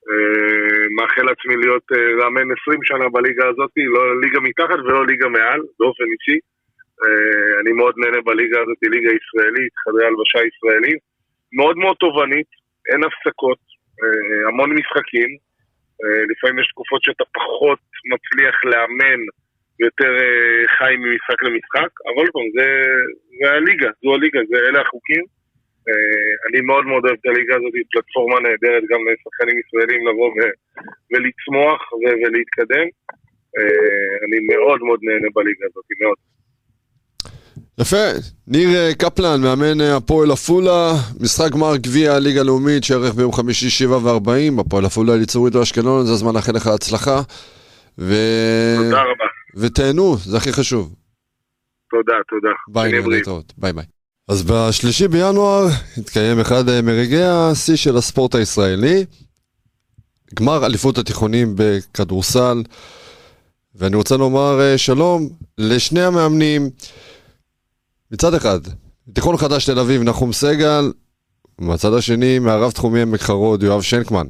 אה, 0.09 0.87
מאחל 0.97 1.23
לעצמי 1.29 1.55
להיות 1.63 1.87
אה, 1.95 2.11
לאמן 2.19 2.47
20 2.61 2.79
שנה 2.83 3.09
בליגה 3.15 3.45
הזאת, 3.51 3.71
לא 3.95 4.21
ליגה 4.21 4.39
מתחת 4.39 4.79
ולא 4.85 5.05
ליגה 5.05 5.27
מעל, 5.29 5.61
באופן 5.79 6.07
אישי. 6.13 6.39
אה, 7.01 7.59
אני 7.61 7.71
מאוד 7.79 7.93
נהנה 7.97 8.21
בליגה 8.21 8.57
הזאת, 8.63 8.79
ליגה 8.93 9.11
ישראלית, 9.19 9.73
חדרי 9.83 10.05
הלבשה 10.05 10.39
ישראלים. 10.49 10.97
מאוד 11.59 11.77
מאוד 11.77 11.95
תובענית, 12.03 12.49
אין 12.91 13.01
הפסקות, 13.03 13.59
אה, 14.01 14.47
המון 14.47 14.69
משחקים. 14.79 15.29
אה, 16.01 16.23
לפעמים 16.31 16.59
יש 16.59 16.67
תקופות 16.67 17.03
שאתה 17.03 17.23
פחות 17.37 17.79
מצליח 18.13 18.55
לאמן 18.65 19.19
יותר 19.79 20.11
אה, 20.23 20.67
חי 20.77 20.93
ממשחק 21.03 21.39
למשחק, 21.43 21.91
אבל 22.09 22.25
פעם, 22.33 22.49
זה, 22.57 22.67
זה 23.39 23.51
הליגה, 23.51 23.89
זו 24.03 24.13
הליגה, 24.13 24.39
זה, 24.49 24.57
אלה 24.67 24.81
החוקים. 24.81 25.23
אני 26.47 26.61
מאוד 26.61 26.85
מאוד 26.85 27.05
אוהב 27.05 27.17
את 27.21 27.25
הליגה 27.25 27.55
הזאת, 27.55 27.73
היא 27.75 27.83
פלטפורמה 27.91 28.39
נהדרת 28.39 28.83
גם 28.91 29.01
לשחקנים 29.07 29.55
ישראלים 29.61 30.07
לבוא 30.07 30.29
ו- 30.35 30.55
ולצמוח 31.11 31.93
ו- 31.93 32.17
ולהתקדם. 32.21 32.87
אני 34.25 34.39
מאוד 34.51 34.79
מאוד 34.81 34.99
נהנה 35.03 35.27
בליגה 35.35 35.65
הזאת, 35.69 35.85
מאוד. 36.01 36.17
יפה, 37.79 38.05
ניר 38.47 38.69
אה, 38.75 38.95
קפלן, 38.95 39.41
מאמן 39.41 39.81
אה, 39.81 39.95
הפועל 39.95 40.31
עפולה, 40.31 40.93
משחק 41.19 41.51
גמר 41.51 41.77
גביע 41.77 42.13
הליגה 42.13 42.39
הלאומית 42.41 42.83
שערך 42.83 43.13
ביום 43.13 43.33
חמישי 43.33 43.69
שבע 43.69 43.97
וארבעים, 43.97 44.59
הפועל 44.59 44.85
עפולה 44.85 45.15
אליצור 45.15 45.47
איתו 45.47 45.63
אשקלון, 45.63 46.05
זה 46.05 46.13
הזמן 46.13 46.35
לאחל 46.35 46.51
לך 46.55 46.67
הצלחה. 46.67 47.21
ו... 47.97 48.15
תודה 48.77 49.01
רבה. 49.01 49.25
ותהנו, 49.55 50.17
זה 50.17 50.37
הכי 50.37 50.53
חשוב. 50.53 50.95
תודה, 51.89 52.13
תודה. 52.29 52.53
ביי, 52.67 53.01
להתראות. 53.07 53.53
ביי 53.57 53.73
ביי. 53.73 53.85
אז 54.27 54.43
בשלישי 54.43 55.07
בינואר 55.07 55.67
התקיים 55.97 56.39
אחד 56.39 56.69
אה, 56.69 56.81
מרגעי 56.81 57.25
השיא 57.25 57.75
של 57.75 57.97
הספורט 57.97 58.35
הישראלי, 58.35 59.05
גמר 60.39 60.65
אליפות 60.65 60.97
התיכונים 60.97 61.53
בכדורסל, 61.55 62.63
ואני 63.75 63.95
רוצה 63.95 64.17
לומר 64.17 64.77
שלום 64.77 65.29
לשני 65.57 66.01
המאמנים. 66.01 66.69
מצד 68.11 68.33
אחד, 68.33 68.59
תיכון 69.13 69.37
חדש 69.37 69.69
תל 69.69 69.79
אביב, 69.79 70.01
נחום 70.03 70.31
סגל, 70.31 70.83
ומהצד 71.59 71.93
השני, 71.97 72.39
מהרב 72.39 72.71
תחומי 72.71 73.01
עמק 73.01 73.19
חרוד, 73.19 73.63
יואב 73.63 73.81
שנקמן. 73.81 74.27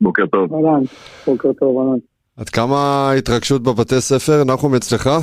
בוקר 0.00 0.26
טוב. 0.26 0.54
אהלן, 0.54 0.82
בוקר 1.26 1.52
טוב, 1.52 1.78
אהלן. 1.78 1.98
עד 2.36 2.48
כמה 2.48 3.10
התרגשות 3.18 3.62
בבתי 3.62 4.00
ספר, 4.00 4.44
נחום, 4.44 4.74
אצלך? 4.74 5.06
אה, 5.06 5.16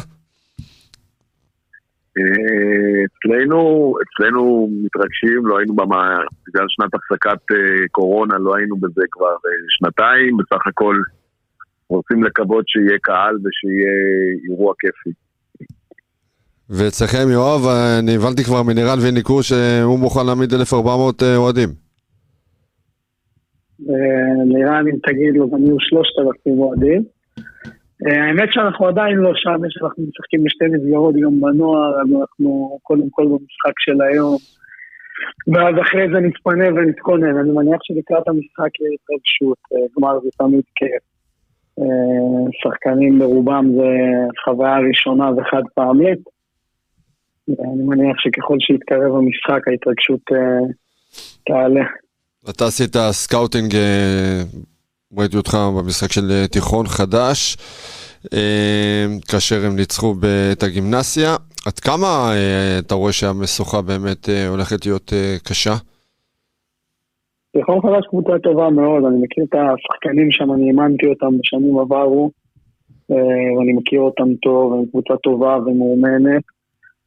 אצלנו, 3.05 3.93
אצלנו 4.03 4.69
מתרגשים, 4.85 5.47
לא 5.47 5.57
היינו 5.57 5.75
במה, 5.75 6.19
בגלל 6.47 6.65
שנת 6.67 6.93
הפסקת 6.93 7.51
אה, 7.51 7.87
קורונה, 7.91 8.37
לא 8.37 8.55
היינו 8.55 8.77
בזה 8.77 9.01
כבר 9.11 9.35
אה, 9.45 9.51
שנתיים, 9.69 10.37
בסך 10.37 10.67
הכל 10.67 10.95
רוצים 11.89 12.23
לקוות 12.23 12.65
שיהיה 12.67 12.97
קהל 13.01 13.35
ושיהיה 13.35 13.93
אירוע 14.49 14.73
כיפי. 14.79 15.26
ואצלכם 16.69 17.29
יואב, 17.31 17.61
אני 17.99 18.15
הבנתי 18.15 18.43
כבר 18.43 18.63
מנירן 18.63 18.99
וניקו 19.03 19.43
שהוא 19.43 19.99
מוכן 19.99 20.25
להעמיד 20.25 20.53
1,400 20.53 21.23
אה, 21.23 21.35
אוהדים. 21.35 21.69
נירן, 24.53 24.85
אם 24.87 24.97
תגיד 25.07 25.33
לו, 25.35 25.49
גם 25.49 25.61
יהיו 25.65 25.79
3,000 25.79 26.59
אוהדים. 26.59 27.03
אה, 28.07 28.23
האמת 28.25 28.49
שאנחנו 28.51 28.87
עדיין 28.87 29.15
לא 29.15 29.31
שם, 29.35 29.65
יש 29.65 29.77
אנחנו 29.83 30.03
משחקים 30.03 30.43
בשתי 30.43 30.65
מסגרות 30.73 31.15
גם 31.15 31.41
בנוער, 31.41 32.01
אז 32.01 32.07
אנחנו 32.19 32.79
קודם 32.83 33.09
כל 33.11 33.25
במשחק 33.25 33.75
של 33.79 34.01
היום. 34.01 34.37
ואז 35.53 35.75
אחרי 35.81 36.05
זה 36.13 36.19
נתפנה 36.19 36.67
ונתכונן. 36.67 37.37
אני 37.37 37.51
מניח 37.51 37.79
שלקראת 37.83 38.27
המשחק 38.27 38.71
יהיה 38.79 38.91
התרגשות, 38.95 39.59
אה, 39.73 39.87
גמר 39.97 40.19
זה 40.23 40.29
תמיד 40.37 40.63
כיף. 40.75 41.03
שחקנים 42.63 43.19
ברובם 43.19 43.65
זה 43.77 43.89
חוויה 44.43 44.77
ראשונה 44.89 45.31
וחד 45.37 45.63
פעמית. 45.75 46.36
אני 47.49 47.83
מניח 47.83 48.15
שככל 48.17 48.57
שיתקרב 48.59 49.15
המשחק 49.15 49.67
ההתרגשות 49.67 50.21
אה, 50.31 50.71
תעלה. 51.45 51.85
אתה 52.49 52.65
עשית 52.65 52.95
סקאוטינג, 53.11 53.75
אה, 53.75 54.41
ראיתי 55.17 55.37
אותך 55.37 55.57
במשחק 55.77 56.11
של 56.11 56.31
אה, 56.31 56.47
תיכון 56.47 56.85
חדש, 56.87 57.57
כאשר 59.31 59.65
הם 59.65 59.75
ניצחו 59.75 60.13
את 60.51 60.63
הגימנסיה. 60.63 61.35
עד 61.65 61.79
כמה 61.79 62.31
אתה 62.79 62.95
רואה 62.95 63.11
שהמשוכה 63.11 63.81
באמת 63.81 64.29
הולכת 64.49 64.85
להיות 64.85 65.13
קשה? 65.47 65.73
תיכון 67.53 67.81
חדש 67.81 68.07
קבוצה 68.09 68.39
טובה 68.43 68.69
מאוד, 68.69 69.03
אני 69.03 69.17
מכיר 69.23 69.43
את 69.43 69.55
השחקנים 69.55 70.31
שם, 70.31 70.53
אני 70.53 70.67
אימנתי 70.67 71.07
אותם 71.07 71.37
בשנים 71.37 71.79
עברו, 71.79 72.31
ואני 73.09 73.73
מכיר 73.73 74.01
אותם 74.01 74.35
טוב, 74.43 74.73
הם 74.73 74.85
קבוצה 74.85 75.13
טובה 75.23 75.57
ומאומנת. 75.65 76.56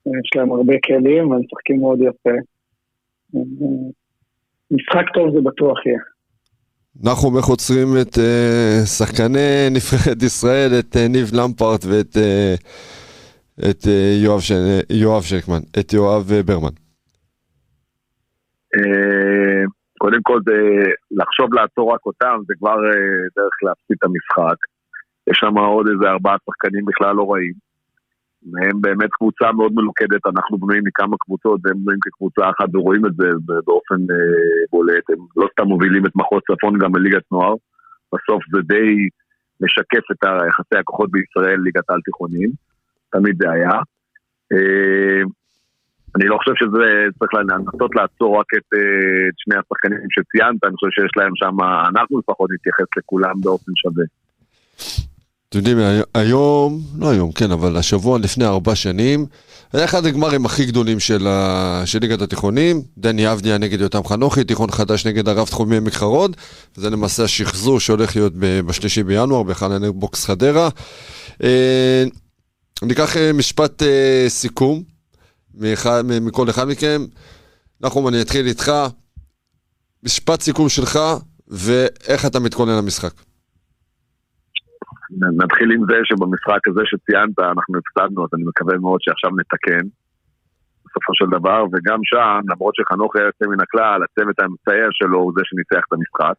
יש 0.06 0.30
להם 0.36 0.52
הרבה 0.52 0.74
כלים 0.86 1.30
והם 1.30 1.40
משחקים 1.40 1.80
מאוד 1.80 1.98
יפה. 2.00 2.36
משחק 4.70 5.04
טוב 5.14 5.34
זה 5.34 5.40
בטוח 5.44 5.86
יהיה. 5.86 5.98
נחום, 7.02 7.36
איך 7.36 7.46
עוצרים 7.46 7.88
את 8.02 8.14
uh, 8.14 8.86
שחקני 8.86 9.68
נבחרת 9.70 10.22
ישראל, 10.22 10.70
את 10.78 10.96
uh, 10.96 11.08
ניב 11.08 11.30
למפרט 11.32 11.84
ואת 11.84 12.16
uh, 12.16 12.60
את, 13.70 13.82
uh, 13.84 14.24
יואב, 14.24 14.40
ש... 14.40 14.52
יואב 14.90 15.22
שקמן, 15.22 15.62
את 15.80 15.92
יואב 15.92 16.22
ברמן? 16.46 16.74
קודם 19.98 20.22
כל 20.22 20.38
זה 20.46 20.56
לחשוב 21.10 21.54
לעצור 21.54 21.94
רק 21.94 22.06
אותם, 22.06 22.36
זה 22.46 22.54
כבר 22.58 22.76
דרך 23.36 23.54
להפסיד 23.62 23.96
את 23.98 24.04
המשחק. 24.04 24.56
יש 25.30 25.36
שם 25.40 25.58
עוד 25.58 25.86
איזה 25.88 26.10
ארבעה 26.10 26.36
שחקנים 26.46 26.84
בכלל 26.84 27.16
לא 27.16 27.32
רעים. 27.32 27.69
הם 28.42 28.80
באמת 28.80 29.10
קבוצה 29.10 29.52
מאוד 29.52 29.72
מלוכדת, 29.74 30.26
אנחנו 30.26 30.58
בנויים 30.58 30.82
מכמה 30.86 31.16
קבוצות 31.20 31.60
והם 31.64 31.76
בנויים 31.80 32.00
כקבוצה 32.00 32.42
אחת 32.50 32.74
ורואים 32.74 33.06
את 33.06 33.14
זה 33.16 33.28
באופן 33.64 33.94
אה, 33.94 34.62
בולט, 34.72 35.10
הם 35.10 35.18
לא 35.36 35.48
סתם 35.52 35.66
מובילים 35.66 36.06
את 36.06 36.12
מחוז 36.14 36.40
צפון 36.50 36.78
גם 36.78 36.92
בליגת 36.92 37.22
נוער, 37.32 37.54
בסוף 38.12 38.42
זה 38.52 38.60
די 38.62 39.08
משקף 39.60 40.04
את 40.12 40.24
יחסי 40.48 40.76
הכוחות 40.80 41.10
בישראל, 41.10 41.60
ליגת 41.60 41.90
על 41.90 42.00
תיכונים, 42.04 42.50
תמיד 43.12 43.36
זה 43.42 43.50
היה. 43.50 43.76
אה, 44.52 45.22
אני 46.16 46.26
לא 46.26 46.36
חושב 46.36 46.54
שזה 46.54 46.86
צריך 47.18 47.34
לנסות 47.34 47.94
לעצור 47.94 48.40
רק 48.40 48.46
את, 48.58 48.68
אה, 48.74 49.28
את 49.28 49.36
שני 49.36 49.54
השחקנים 49.60 49.98
שציינת, 50.10 50.64
אני 50.64 50.74
חושב 50.76 51.02
שיש 51.02 51.12
להם 51.16 51.32
שם, 51.34 51.56
אנחנו 51.90 52.18
לפחות 52.18 52.50
נתייחס 52.54 52.88
לכולם 52.96 53.34
באופן 53.40 53.72
שווה. 53.74 54.04
אתם 55.50 55.58
יודעים, 55.58 55.78
היום, 56.14 56.82
לא 56.98 57.10
היום, 57.10 57.32
כן, 57.32 57.50
אבל 57.50 57.76
השבוע 57.76 58.18
לפני 58.18 58.44
ארבע 58.44 58.74
שנים, 58.74 59.26
היה 59.72 59.84
אחד 59.84 60.06
הגמרים 60.06 60.46
הכי 60.46 60.66
גדולים 60.66 61.00
של, 61.00 61.28
ליגת 62.00 62.22
התיכונים, 62.22 62.82
דני 62.98 63.32
אבדיה 63.32 63.58
נגד 63.58 63.80
יותם 63.80 64.04
חנוכי, 64.04 64.44
תיכון 64.44 64.70
חדש 64.70 65.06
נגד 65.06 65.28
הרב 65.28 65.48
תחומי 65.48 65.76
עמק 65.76 65.92
חרוד, 65.92 66.36
זה 66.76 66.90
למעשה 66.90 67.24
השחזור 67.24 67.80
שהולך 67.80 68.16
להיות 68.16 68.32
בשלישי 68.36 69.02
בינואר, 69.02 69.42
בחלל 69.42 69.90
בוקס 69.90 70.24
חדרה. 70.24 70.68
אה, 71.42 72.04
ניקח 72.82 73.16
אה, 73.16 73.32
משפט 73.32 73.82
אה, 73.82 74.24
סיכום 74.28 74.82
מכל 76.20 76.50
אחד 76.50 76.68
מכם. 76.68 77.06
נחום, 77.80 78.08
אני 78.08 78.20
אתחיל 78.20 78.46
איתך. 78.46 78.72
משפט 80.02 80.42
סיכום 80.42 80.68
שלך, 80.68 80.98
ואיך 81.48 82.26
אתה 82.26 82.40
מתכונן 82.40 82.76
למשחק. 82.76 83.12
נתחיל 85.18 85.72
עם 85.72 85.82
זה 85.88 85.96
שבמשחק 86.04 86.68
הזה 86.68 86.80
שציינת 86.84 87.38
אנחנו 87.38 87.74
הפסדנו, 87.78 88.24
אז 88.24 88.30
אני 88.34 88.44
מקווה 88.46 88.78
מאוד 88.78 89.00
שעכשיו 89.00 89.30
נתקן. 89.30 89.86
בסופו 90.84 91.12
של 91.14 91.38
דבר, 91.38 91.64
וגם 91.64 92.00
שם, 92.04 92.40
למרות 92.50 92.74
שחנוך 92.74 93.16
היה 93.16 93.26
יוצא 93.26 93.46
מן 93.46 93.60
הכלל, 93.60 94.00
הצוות 94.04 94.40
המצער 94.40 94.88
שלו 94.92 95.18
הוא 95.18 95.32
זה 95.36 95.40
שניצח 95.44 95.82
את 95.88 95.92
המשחק. 95.92 96.36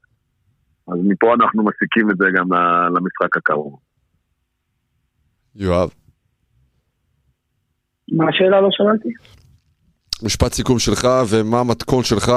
אז 0.88 1.00
מפה 1.04 1.34
אנחנו 1.34 1.64
מסיקים 1.64 2.12
את 2.12 2.18
זה 2.18 2.26
גם 2.38 2.48
למשחק 2.96 3.38
הקרוב. 3.38 3.80
יואב. 5.56 5.90
מה 8.12 8.30
השאלה? 8.30 8.62
לא 8.62 8.68
שמעתי. 8.72 9.10
משפט 10.26 10.52
סיכום 10.54 10.80
שלך 10.80 11.08
ומה 11.30 11.60
המתכון 11.60 12.04
שלך 12.04 12.32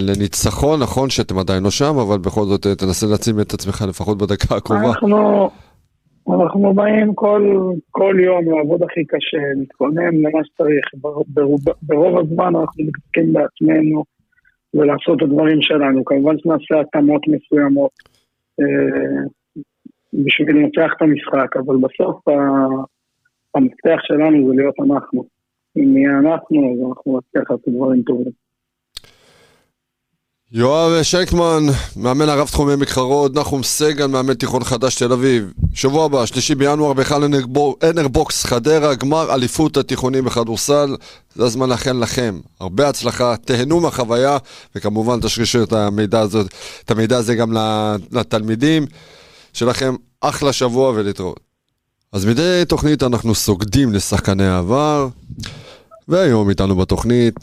לניצחון, 0.00 0.80
נכון 0.82 1.10
שאתם 1.10 1.38
עדיין 1.38 1.62
לא 1.62 1.70
שם, 1.70 1.94
אבל 2.04 2.18
בכל 2.18 2.44
זאת 2.44 2.66
אה, 2.66 2.74
תנסה 2.74 3.06
להציל 3.06 3.34
את 3.40 3.52
עצמך 3.54 3.84
לפחות 3.88 4.18
בדקה 4.18 4.56
הקרובה. 4.56 4.88
אנחנו, 4.88 5.50
אנחנו 6.28 6.74
באים 6.74 7.14
כל, 7.14 7.42
כל 7.90 8.16
יום 8.24 8.44
לעבוד 8.56 8.82
הכי 8.82 9.04
קשה, 9.04 9.44
להתכונן 9.58 10.14
למה 10.14 10.40
שצריך. 10.44 10.84
ברוב, 10.94 11.60
ברוב 11.82 12.18
הזמן 12.18 12.52
אנחנו 12.56 12.84
מתעסקים 12.84 13.32
בעצמנו 13.32 14.04
ולעשות 14.74 15.16
את 15.16 15.22
הדברים 15.22 15.58
שלנו. 15.60 16.04
כמובן 16.04 16.38
שנעשה 16.38 16.80
התאמות 16.80 17.22
מסוימות 17.28 17.90
אה, 18.60 19.22
בשביל 20.12 20.56
לנצח 20.56 20.90
את 20.96 21.02
המשחק, 21.02 21.56
אבל 21.56 21.76
בסוף 21.76 22.16
המפתח 23.54 23.98
שלנו 24.02 24.48
זה 24.48 24.54
להיות 24.56 24.74
אנחנו. 24.80 25.35
נהיה 25.76 26.10
אנחנו, 26.10 26.56
אז 26.72 26.88
אנחנו 26.88 27.18
נצליח 27.18 27.50
לעשות 27.50 27.74
דברים 27.74 28.02
טובים. 28.02 28.32
יואב 30.52 31.02
שקמן, 31.02 31.62
מאמן 31.96 32.28
הרב 32.28 32.46
תחומי 32.46 32.72
עמק 32.72 32.88
חרוד, 32.88 33.38
נחום 33.38 33.62
סגל, 33.62 34.06
מאמן 34.06 34.34
תיכון 34.34 34.64
חדש 34.64 34.94
תל 34.94 35.12
אביב. 35.12 35.52
שבוע 35.74 36.04
הבא, 36.04 36.26
שלישי 36.26 36.54
בינואר, 36.54 36.92
בהיכל 36.92 37.22
אנרבוקס 37.90 38.44
חדרה, 38.44 38.94
גמר 38.94 39.34
אליפות 39.34 39.76
התיכונים 39.76 40.24
בכדורסל. 40.24 40.96
זה 41.34 41.44
הזמן 41.44 41.68
לאחל 41.68 41.92
לכם 41.92 42.40
הרבה 42.60 42.88
הצלחה, 42.88 43.36
תהנו 43.36 43.80
מהחוויה, 43.80 44.38
וכמובן 44.74 45.20
תשרישו 45.20 45.62
את 45.62 45.72
המידע, 45.72 46.20
הזאת, 46.20 46.46
את 46.84 46.90
המידע 46.90 47.16
הזה 47.16 47.34
גם 47.34 47.52
לתלמידים. 48.12 48.86
שלכם 49.52 49.94
אחלה 50.20 50.52
שבוע 50.52 50.90
ולהתראות. 50.90 51.40
אז 52.12 52.24
מדי 52.24 52.62
תוכנית 52.68 53.02
אנחנו 53.02 53.34
סוגדים 53.34 53.92
לשחקני 53.92 54.46
העבר. 54.46 55.08
והיום 56.08 56.48
איתנו 56.48 56.76
בתוכנית 56.76 57.34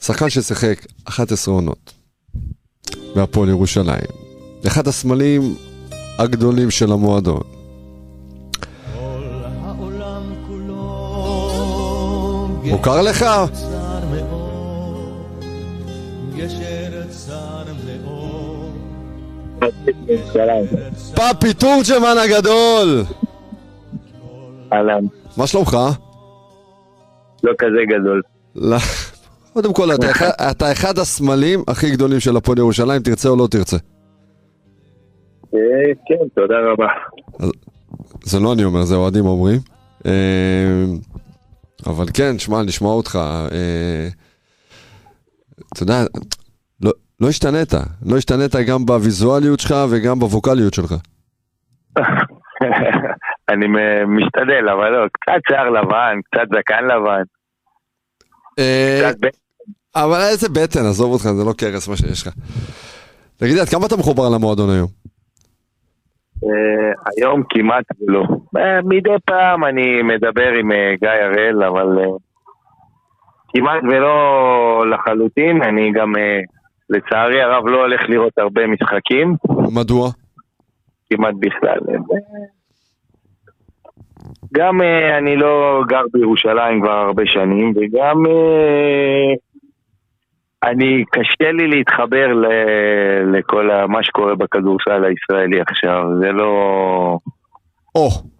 שחקן 0.00 0.30
ששיחק 0.30 0.86
11 1.04 1.54
עונות 1.54 1.92
בהפועל 3.14 3.48
ירושלים. 3.48 4.06
אחד 4.66 4.88
הסמלים 4.88 5.54
הגדולים 6.18 6.70
של 6.70 6.92
המועדון. 6.92 7.42
מוכר 12.64 13.02
לך? 13.02 13.26
פאפי 21.14 21.54
תורג'מן 21.54 22.16
הגדול! 22.24 23.04
אהלן. 24.72 25.04
מה 25.36 25.46
שלומך? 25.46 25.76
לא 27.42 27.52
כזה 27.58 27.78
גדול. 27.88 28.22
לא. 28.54 28.76
קודם 29.52 29.74
כל, 29.74 29.94
אתה 29.94 30.10
אחד, 30.10 30.30
אתה 30.50 30.72
אחד 30.72 30.98
הסמלים 30.98 31.62
הכי 31.68 31.90
גדולים 31.90 32.20
של 32.20 32.36
הפועל 32.36 32.58
ירושלים, 32.58 33.02
תרצה 33.02 33.28
או 33.28 33.36
לא 33.36 33.46
תרצה. 33.50 33.76
אה, 35.54 35.92
כן, 36.06 36.28
תודה 36.34 36.54
רבה. 36.72 36.86
זה 38.24 38.40
לא 38.40 38.52
אני 38.52 38.64
אומר, 38.64 38.82
זה 38.82 38.94
אוהדים 38.94 39.26
אומרים. 39.26 39.58
אה, 40.06 40.84
אבל 41.86 42.06
כן, 42.14 42.38
שמע, 42.38 42.62
נשמע 42.62 42.88
אותך. 42.88 43.18
אה, 43.52 44.08
אתה 45.72 45.82
יודע, 45.82 46.04
לא, 46.80 46.92
לא 47.20 47.28
השתנית. 47.28 47.74
לא 48.06 48.16
השתנית 48.16 48.56
גם 48.56 48.86
בוויזואליות 48.86 49.60
שלך 49.60 49.74
וגם 49.90 50.18
בווקאליות 50.18 50.74
שלך. 50.74 50.94
אני 53.52 53.66
משתדל, 54.06 54.68
אבל 54.68 54.90
לא, 54.90 55.06
קצת 55.12 55.40
שיער 55.48 55.70
לבן, 55.70 56.20
קצת 56.24 56.48
זקן 56.58 56.84
לבן. 56.84 57.22
אה, 58.58 59.10
אבל 59.96 60.20
איזה 60.30 60.48
בטן, 60.48 60.80
עזוב 60.80 61.12
אותך, 61.12 61.24
זה 61.24 61.44
לא 61.44 61.52
קרס 61.52 61.88
מה 61.88 61.96
שיש 61.96 62.26
לך. 62.26 62.34
תגיד, 63.36 63.58
עד 63.58 63.68
כמה 63.68 63.86
אתה 63.86 63.96
מחובר 63.96 64.28
למועדון 64.34 64.70
היום? 64.70 64.88
אה, 66.44 66.92
היום 67.16 67.42
כמעט 67.48 67.84
לא. 68.08 68.22
מדי 68.84 69.16
פעם 69.24 69.64
אני 69.64 70.02
מדבר 70.02 70.48
עם 70.60 70.70
גיא 71.00 71.08
הראל, 71.08 71.62
אבל 71.62 71.86
כמעט 73.48 73.82
ולא 73.82 74.84
לחלוטין. 74.90 75.62
אני 75.62 75.92
גם, 75.92 76.12
לצערי 76.90 77.42
הרב, 77.42 77.66
לא 77.66 77.80
הולך 77.80 78.00
לראות 78.08 78.38
הרבה 78.38 78.66
משחקים. 78.66 79.36
מדוע? 79.74 80.10
כמעט 81.10 81.34
בכלל. 81.38 81.78
גם 84.54 84.80
uh, 84.80 85.18
אני 85.18 85.36
לא 85.36 85.82
גר 85.88 86.02
בירושלים 86.12 86.82
כבר 86.82 86.98
הרבה 86.98 87.22
שנים, 87.26 87.72
וגם 87.76 88.16
uh, 88.26 89.36
אני, 90.64 91.04
קשה 91.10 91.52
לי 91.52 91.68
להתחבר 91.68 92.26
ל, 92.26 92.46
לכל 93.36 93.70
מה 93.88 94.02
שקורה 94.02 94.34
בכדורסל 94.34 95.04
הישראלי 95.04 95.60
עכשיו, 95.60 96.02
זה 96.20 96.32
לא... 96.32 97.18
או. 97.94 98.08
Oh. 98.08 98.32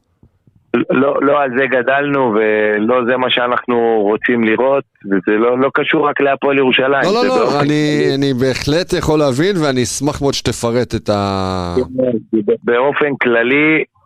לא, 0.90 1.22
לא 1.22 1.42
על 1.42 1.50
זה 1.58 1.66
גדלנו 1.66 2.34
ולא 2.34 3.04
זה 3.04 3.16
מה 3.16 3.30
שאנחנו 3.30 3.98
רוצים 4.02 4.44
לראות 4.44 4.84
וזה 5.06 5.38
לא, 5.38 5.58
לא 5.58 5.70
קשור 5.74 6.08
רק 6.08 6.20
להפועל 6.20 6.58
ירושלים. 6.58 7.04
לא, 7.04 7.26
לא, 7.26 7.28
לא, 7.28 7.60
אני, 7.60 8.04
אני 8.14 8.34
בהחלט 8.34 8.92
יכול 8.92 9.18
להבין 9.18 9.56
ואני 9.56 9.82
אשמח 9.82 10.22
מאוד 10.22 10.34
שתפרט 10.34 10.94
את 10.94 11.08
ה... 11.08 11.74
באופן 12.64 13.16
כללי, 13.22 13.76
אה, 13.78 14.01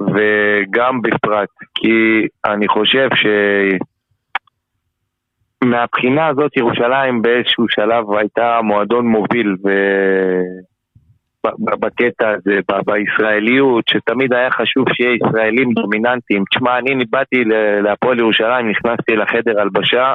וגם 0.00 1.02
בפרט, 1.02 1.48
כי 1.74 2.26
אני 2.44 2.68
חושב 2.68 3.08
ש... 3.14 3.26
מהבחינה 5.64 6.26
הזאת 6.26 6.56
ירושלים 6.56 7.22
באיזשהו 7.22 7.68
שלב 7.68 8.12
הייתה 8.12 8.60
מועדון 8.62 9.06
מוביל 9.06 9.56
ו... 9.64 9.70
בקטע 11.80 12.30
הזה, 12.30 12.60
בישראליות, 12.86 13.88
שתמיד 13.88 14.32
היה 14.32 14.50
חשוב 14.50 14.84
שיהיה 14.92 15.16
ישראלים 15.16 15.72
דומיננטיים. 15.72 16.44
תשמע, 16.50 16.78
אני 16.78 17.04
באתי 17.10 17.44
להפועל 17.82 18.18
ירושלים, 18.18 18.70
נכנסתי 18.70 19.16
לחדר 19.16 19.60
הלבשה, 19.60 20.14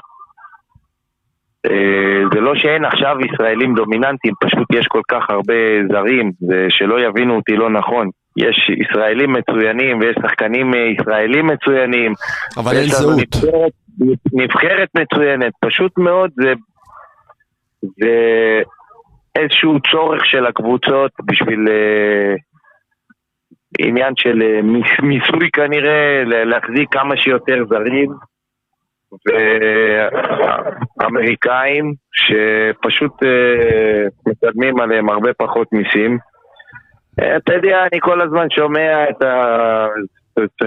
אה, 1.65 2.21
זה 2.33 2.39
לא 2.39 2.55
שאין 2.55 2.85
עכשיו 2.85 3.15
ישראלים 3.25 3.75
דומיננטיים, 3.75 4.33
פשוט 4.41 4.67
יש 4.73 4.87
כל 4.87 5.01
כך 5.11 5.29
הרבה 5.29 5.53
זרים, 5.91 6.31
ושלא 6.49 6.99
יבינו 7.07 7.35
אותי 7.35 7.55
לא 7.55 7.69
נכון. 7.69 8.09
יש 8.37 8.71
ישראלים 8.79 9.33
מצוינים 9.33 9.99
ויש 9.99 10.15
שחקנים 10.21 10.71
ישראלים 10.73 11.47
מצוינים. 11.47 12.13
אבל 12.57 12.71
אין 12.75 12.85
זהות. 12.85 13.19
נבחרת, 13.19 13.71
נבחרת 14.33 14.89
מצוינת, 14.95 15.53
פשוט 15.65 15.97
מאוד 15.97 16.31
זה, 16.35 16.53
זה 17.81 18.11
איזשהו 19.35 19.77
צורך 19.91 20.25
של 20.25 20.45
הקבוצות 20.45 21.11
בשביל 21.25 21.65
uh, 21.67 22.37
עניין 23.79 24.13
של 24.15 24.41
uh, 24.41 24.61
מיסוי 25.03 25.49
כנראה, 25.53 26.23
להחזיק 26.25 26.89
כמה 26.91 27.17
שיותר 27.17 27.65
זרים 27.69 28.11
ואמריקאים 30.99 31.93
שפשוט 32.13 33.23
uh, 33.23 33.27
מקדמים 34.27 34.79
עליהם 34.79 35.09
הרבה 35.09 35.33
פחות 35.33 35.67
מיסים. 35.71 36.30
אתה 37.13 37.54
יודע, 37.54 37.78
אני 37.91 38.00
כל 38.02 38.21
הזמן 38.21 38.47
שומע 38.56 39.10
את, 39.10 39.21
ה... 39.21 39.88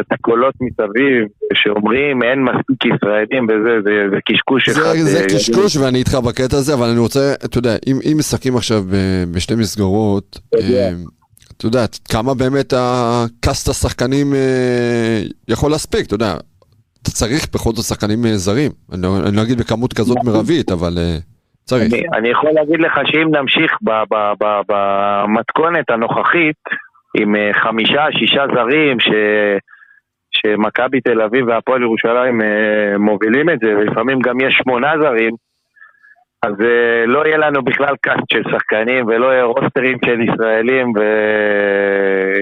את 0.00 0.06
הקולות 0.10 0.54
מסביב 0.60 1.28
שאומרים 1.54 2.22
אין 2.22 2.44
מספיק 2.44 2.84
ישראלים 2.84 3.44
וזה, 3.44 3.80
זה, 3.84 4.10
זה 4.10 4.16
קשקוש 4.28 4.68
אחד. 4.68 4.80
זה, 4.80 5.04
זה 5.04 5.26
קשקוש 5.34 5.76
ואני 5.76 5.98
איתך 5.98 6.14
בקטע 6.14 6.56
הזה, 6.56 6.74
אבל 6.74 6.86
אני 6.88 6.98
רוצה, 6.98 7.34
אתה 7.44 7.58
יודע, 7.58 7.76
אם, 7.86 7.98
אם 8.12 8.18
משחקים 8.18 8.56
עכשיו 8.56 8.84
בשתי 9.32 9.54
מסגרות, 9.54 10.40
אה, 10.54 10.90
אתה 11.56 11.66
יודע, 11.66 11.84
כמה 12.08 12.34
באמת 12.34 12.74
הקאסט 12.76 13.68
השחקנים 13.68 14.34
אה, 14.34 15.22
יכול 15.48 15.70
להספיק, 15.70 16.06
אתה 16.06 16.14
יודע, 16.14 16.36
אתה 17.02 17.10
צריך 17.10 17.46
בכל 17.54 17.72
זאת 17.74 17.84
שחקנים 17.84 18.26
אה, 18.26 18.36
זרים, 18.36 18.70
לא, 18.92 19.18
אני 19.26 19.36
לא 19.36 19.42
אגיד 19.42 19.58
בכמות 19.58 19.92
כזאת 19.92 20.18
מרבית, 20.24 20.70
אבל... 20.70 20.98
צריך. 21.64 21.94
אני, 21.94 22.02
אני 22.14 22.28
יכול 22.28 22.50
להגיד 22.50 22.80
לך 22.80 23.00
שאם 23.04 23.36
נמשיך 23.36 23.72
במתכונת 24.68 25.90
הנוכחית, 25.90 26.56
עם 27.16 27.36
אה, 27.36 27.50
חמישה, 27.52 28.04
שישה 28.18 28.44
זרים, 28.54 29.00
ש... 29.00 29.08
שמכבי 30.36 31.00
תל 31.00 31.20
אביב 31.20 31.48
והפועל 31.48 31.82
ירושלים 31.82 32.42
אה, 32.42 32.98
מובילים 32.98 33.50
את 33.50 33.58
זה, 33.62 33.76
ולפעמים 33.76 34.20
גם 34.20 34.40
יש 34.40 34.54
שמונה 34.62 34.92
זרים, 35.02 35.34
אז 36.42 36.52
אה, 36.60 37.06
לא 37.06 37.26
יהיה 37.26 37.38
לנו 37.38 37.62
בכלל 37.62 37.94
קאסט 38.00 38.30
של 38.32 38.42
שחקנים 38.50 39.06
ולא 39.06 39.26
יהיה 39.26 39.44
רוסטרים 39.44 39.98
של 40.04 40.20
ישראלים 40.20 40.92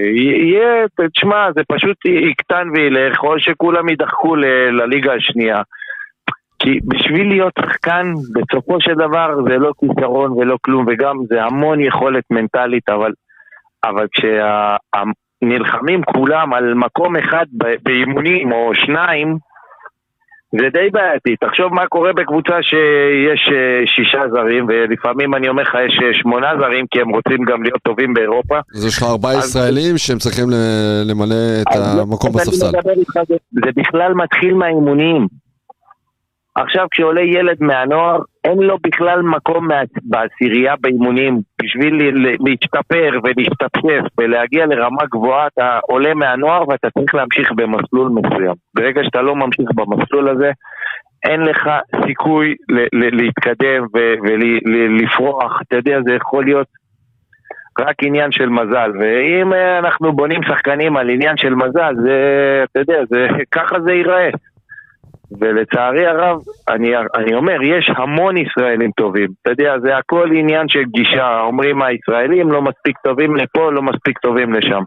ויהיה, 0.05 0.85
תשמע, 1.13 1.51
זה 1.55 1.61
פשוט 1.67 2.05
יקטן 2.05 2.67
וילך 2.75 3.23
או 3.23 3.39
שכולם 3.39 3.89
יידחקו 3.89 4.35
לליגה 4.71 5.13
השנייה. 5.13 5.61
כי 6.63 6.79
בשביל 6.85 7.27
להיות 7.27 7.53
שחקן, 7.59 8.13
בסופו 8.33 8.81
של 8.81 8.93
דבר 8.93 9.27
זה 9.47 9.57
לא 9.57 9.71
כישרון 9.79 10.31
ולא 10.31 10.57
כלום, 10.61 10.85
וגם 10.87 11.15
זה 11.29 11.43
המון 11.43 11.79
יכולת 11.79 12.23
מנטלית, 12.31 12.89
אבל, 12.89 13.11
אבל 13.83 14.07
כשנלחמים 14.13 16.03
כולם 16.03 16.53
על 16.53 16.73
מקום 16.73 17.15
אחד 17.15 17.45
באימונים 17.83 18.51
או 18.51 18.71
שניים, 18.73 19.37
זה 20.59 20.69
די 20.73 20.89
בעייתי. 20.91 21.35
תחשוב 21.45 21.73
מה 21.73 21.87
קורה 21.87 22.13
בקבוצה 22.13 22.57
שיש 22.61 23.41
אה, 23.55 23.81
שישה 23.85 24.21
זרים, 24.31 24.65
ולפעמים 24.67 25.35
אני 25.35 25.49
אומר 25.49 25.61
לך 25.61 25.75
יש 25.87 25.99
אה, 26.03 26.13
שמונה 26.13 26.47
זרים, 26.59 26.85
כי 26.91 27.01
הם 27.01 27.09
רוצים 27.09 27.37
גם 27.49 27.63
להיות 27.63 27.81
טובים 27.83 28.13
באירופה. 28.13 28.57
אז 28.75 28.85
יש 28.85 28.97
לך 28.97 29.03
ארבעה 29.03 29.33
ישראלים 29.37 29.97
שהם 29.97 30.17
צריכים 30.17 30.45
למלא 31.09 31.35
את 31.61 31.75
לא- 31.75 32.01
המקום 32.01 32.31
בספסל. 32.33 32.71
זה 33.51 33.69
בכלל 33.75 34.13
מתחיל 34.13 34.53
מהאימונים. 34.53 35.42
עכשיו 36.55 36.87
כשעולה 36.91 37.21
ילד 37.21 37.57
מהנוער, 37.59 38.19
אין 38.43 38.57
לו 38.57 38.77
בכלל 38.87 39.21
מקום 39.21 39.67
בעשירייה 40.03 40.73
באימונים. 40.81 41.39
בשביל 41.61 42.23
להשתפר 42.39 43.19
ולהשתפשף 43.23 44.17
ולהגיע 44.17 44.65
לרמה 44.65 45.05
גבוהה, 45.11 45.47
אתה 45.47 45.79
עולה 45.89 46.13
מהנוער 46.13 46.69
ואתה 46.69 46.89
צריך 46.89 47.15
להמשיך 47.15 47.51
במסלול 47.51 48.09
מסוים. 48.09 48.53
ברגע 48.75 49.01
שאתה 49.03 49.21
לא 49.21 49.35
ממשיך 49.35 49.69
במסלול 49.75 50.29
הזה, 50.29 50.51
אין 51.27 51.41
לך 51.41 51.69
סיכוי 52.07 52.55
להתקדם 52.91 53.85
ולפרוח. 53.93 55.61
אתה 55.61 55.75
יודע, 55.75 55.99
זה 56.05 56.13
יכול 56.13 56.45
להיות 56.45 56.67
רק 57.79 57.95
עניין 58.03 58.31
של 58.31 58.49
מזל, 58.49 58.91
ואם 58.99 59.53
אה, 59.53 59.79
אנחנו 59.79 60.13
בונים 60.13 60.43
שחקנים 60.43 60.97
על 60.97 61.09
עניין 61.09 61.37
של 61.37 61.55
מזל, 61.55 61.95
זה, 62.03 62.17
אתה 62.63 62.79
יודע, 62.79 62.99
זה, 63.09 63.27
ככה 63.51 63.79
זה 63.79 63.93
ייראה. 63.93 64.29
ולצערי 65.39 66.07
הרב, 66.07 66.37
אני, 66.69 66.91
אני 67.15 67.35
אומר, 67.35 67.61
יש 67.63 67.91
המון 67.97 68.37
ישראלים 68.37 68.91
טובים. 68.91 69.27
אתה 69.41 69.51
יודע, 69.51 69.79
זה 69.83 69.97
הכל 69.97 70.29
עניין 70.35 70.67
של 70.67 70.83
גישה. 70.83 71.39
אומרים 71.41 71.81
הישראלים 71.81 72.51
לא 72.51 72.61
מספיק 72.61 72.97
טובים 73.03 73.35
לפה, 73.35 73.71
לא 73.71 73.81
מספיק 73.81 74.19
טובים 74.19 74.53
לשם. 74.53 74.83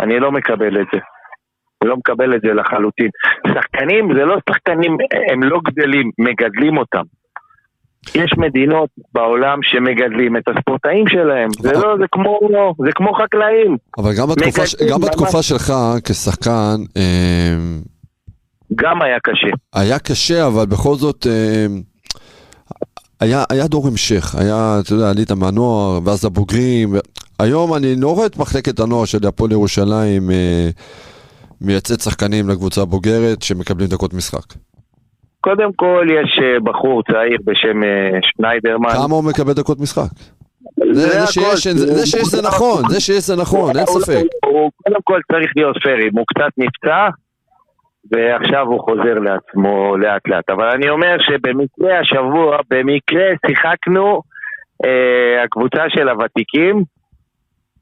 אני 0.00 0.20
לא 0.20 0.32
מקבל 0.32 0.80
את 0.80 0.86
זה. 0.92 0.98
לא 1.84 1.96
מקבל 1.96 2.34
את 2.34 2.40
זה 2.40 2.54
לחלוטין. 2.54 3.08
שחקנים 3.46 4.14
זה 4.14 4.24
לא 4.24 4.36
שחקנים, 4.50 4.96
הם 5.32 5.42
לא 5.42 5.58
גדלים, 5.64 6.10
מגדלים 6.18 6.78
אותם. 6.78 7.02
יש 8.14 8.32
מדינות 8.38 8.90
בעולם 9.14 9.58
שמגדלים 9.62 10.36
את 10.36 10.42
הספורטאים 10.48 11.08
שלהם. 11.08 11.48
זה 11.60 11.72
לא, 11.72 11.96
זה 11.98 12.04
כמו, 12.12 12.38
זה 12.84 12.92
כמו 12.94 13.12
חקלאים. 13.14 13.76
אבל 13.98 14.10
גם 14.18 14.28
בתקופה, 14.28 14.62
גם. 14.90 15.00
בתקופה 15.00 15.42
שלך 15.42 15.72
כשחקן, 16.04 16.76
אה, 16.96 17.56
גם 18.74 19.02
היה 19.02 19.16
קשה. 19.22 19.56
היה 19.74 19.98
קשה, 19.98 20.46
אבל 20.46 20.66
בכל 20.66 20.94
זאת, 20.94 21.26
אה, 21.26 21.66
היה, 23.20 23.44
היה 23.50 23.66
דור 23.66 23.86
המשך. 23.88 24.34
היה, 24.34 24.78
אתה 24.80 24.94
יודע, 24.94 25.10
עלית 25.10 25.30
מהנוער, 25.32 25.98
ואז 26.04 26.24
הבוגרים. 26.24 26.94
היום 27.38 27.74
אני 27.74 27.94
לא 28.00 28.14
רואה 28.14 28.26
את 28.26 28.36
מחלקת 28.36 28.80
הנוער 28.80 29.04
של 29.04 29.26
הפועל 29.26 29.52
ירושלים 29.52 30.30
אה, 30.30 30.68
מייצאת 31.60 32.00
שחקנים 32.00 32.48
לקבוצה 32.48 32.82
הבוגרת 32.82 33.42
שמקבלים 33.42 33.88
דקות 33.88 34.14
משחק. 34.14 34.54
קודם 35.40 35.72
כל 35.76 36.06
יש 36.10 36.38
אה, 36.42 36.60
בחור 36.60 37.02
צעיר 37.02 37.38
בשם 37.44 37.82
אה, 37.82 38.18
שניידרמן. 38.22 38.90
כמה 38.92 39.14
הוא 39.14 39.24
מקבל 39.24 39.52
דקות 39.52 39.80
משחק? 39.80 40.10
זה, 40.92 40.94
זה, 40.94 41.22
הכל. 41.22 41.32
שיש, 41.32 41.68
זה, 41.68 41.94
זה 41.94 42.06
שיש 42.06 42.28
זה 42.28 42.42
נכון, 42.42 42.82
זה 42.88 43.00
שיש 43.00 43.26
זה 43.26 43.36
נכון, 43.36 43.76
אין 43.76 43.86
ספק. 43.86 44.22
הוא 44.44 44.52
הוא 44.52 44.70
קודם 44.84 45.00
כל 45.04 45.20
צריך 45.32 45.50
להיות 45.56 45.76
פיירים, 45.82 46.10
הוא 46.12 46.24
קצת 46.26 46.52
נפצע 46.58 47.08
ועכשיו 48.12 48.66
הוא 48.66 48.80
חוזר 48.80 49.14
לעצמו 49.18 49.96
לאט 49.96 50.28
לאט. 50.28 50.50
אבל 50.50 50.70
אני 50.70 50.88
אומר 50.88 51.16
שבמקרה 51.18 51.98
השבוע, 51.98 52.58
במקרה 52.70 53.24
שיחקנו 53.46 54.22
אה, 54.84 55.42
הקבוצה 55.44 55.82
של 55.88 56.08
הוותיקים, 56.08 56.82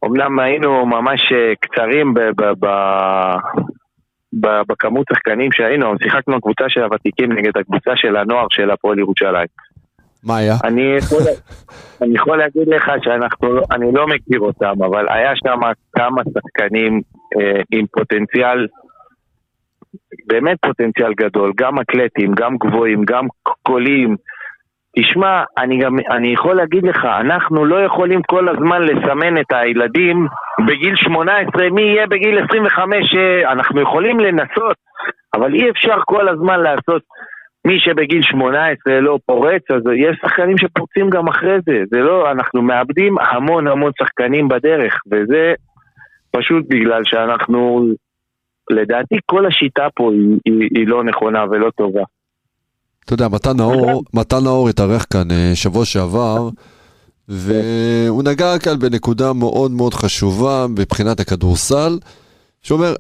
אומנם 0.03 0.39
היינו 0.39 0.87
ממש 0.87 1.33
אה, 1.33 1.53
קצרים 1.61 2.15
ב- 2.15 2.21
ב- 2.21 2.67
ב- 2.67 3.37
ב- 4.41 4.63
בכמות 4.69 5.07
שחקנים 5.13 5.53
שהיינו, 5.53 5.95
שיחקנו 6.03 6.41
קבוצה 6.41 6.65
של 6.69 6.83
הוותיקים 6.83 7.33
נגד 7.33 7.57
הקבוצה 7.59 7.91
של 7.95 8.17
הנוער 8.17 8.47
של 8.51 8.71
הפועל 8.71 8.99
ירושלים. 8.99 9.47
מה 10.25 10.37
היה? 10.37 10.55
אני 10.65 10.97
יכול, 10.99 11.23
אני 12.03 12.15
יכול 12.15 12.39
להגיד 12.39 12.69
לך 12.69 12.91
שאנחנו, 13.03 13.53
לא- 13.53 13.63
אני 13.73 13.93
לא 13.93 14.07
מכיר 14.07 14.41
אותם, 14.41 14.83
אבל 14.85 15.07
היה 15.09 15.33
שם 15.37 15.61
כמה 15.97 16.23
שחקנים 16.25 17.01
אה, 17.41 17.61
עם 17.71 17.87
פוטנציאל, 17.87 18.67
באמת 20.27 20.57
פוטנציאל 20.63 21.13
גדול, 21.15 21.53
גם 21.57 21.81
אתלטים, 21.81 22.35
גם 22.35 22.57
גבוהים, 22.57 23.05
גם 23.05 23.27
קוליים. 23.63 24.17
תשמע, 24.99 25.43
אני 25.59 25.79
גם, 25.79 25.97
אני 26.11 26.29
יכול 26.29 26.57
להגיד 26.57 26.85
לך, 26.85 27.05
אנחנו 27.05 27.65
לא 27.65 27.85
יכולים 27.85 28.23
כל 28.23 28.49
הזמן 28.49 28.83
לסמן 28.83 29.41
את 29.41 29.53
הילדים 29.53 30.27
בגיל 30.67 30.97
18, 30.97 31.71
מי 31.71 31.83
יהיה 31.83 32.07
בגיל 32.07 32.45
25, 32.45 33.15
אה, 33.15 33.53
אנחנו 33.53 33.81
יכולים 33.81 34.21
לנסות, 34.21 34.77
אבל 35.35 35.55
אי 35.55 35.71
אפשר 35.71 35.97
כל 36.05 36.29
הזמן 36.29 36.61
לעשות 36.61 37.03
מי 37.67 37.81
שבגיל 37.81 38.23
18 38.23 39.01
לא 39.01 39.19
פורץ, 39.27 39.63
אז 39.71 39.83
יש 39.97 40.19
שחקנים 40.23 40.59
שפורצים 40.59 41.11
גם 41.11 41.29
אחרי 41.29 41.59
זה. 41.67 41.83
זה 41.91 41.99
לא, 42.01 42.31
אנחנו 42.31 42.63
מאבדים 42.63 43.19
המון 43.19 43.67
המון 43.67 43.93
שחקנים 43.99 44.49
בדרך, 44.49 44.95
וזה 45.13 45.55
פשוט 46.31 46.65
בגלל 46.69 47.03
שאנחנו, 47.05 47.89
לדעתי 48.71 49.17
כל 49.27 49.47
השיטה 49.47 49.83
פה 49.95 50.13
היא, 50.13 50.39
היא, 50.45 50.69
היא 50.75 50.87
לא 50.89 51.05
נכונה 51.05 51.45
ולא 51.51 51.71
טובה. 51.71 52.03
אתה 53.05 53.15
יודע, 53.15 53.29
מתן 53.29 53.57
נאור, 53.57 54.03
מתן 54.15 54.45
נאור 54.45 54.69
התארח 54.69 55.07
כאן 55.13 55.31
אה, 55.31 55.53
שבוע 55.55 55.85
שעבר, 55.85 56.49
והוא 57.29 58.23
נגע 58.23 58.59
כאן 58.59 58.79
בנקודה 58.79 59.33
מאוד 59.33 59.71
מאוד 59.71 59.95
חשובה 59.95 60.67
מבחינת 60.69 61.21
הכדורסל, 61.21 61.99
שאומר, 62.63 62.95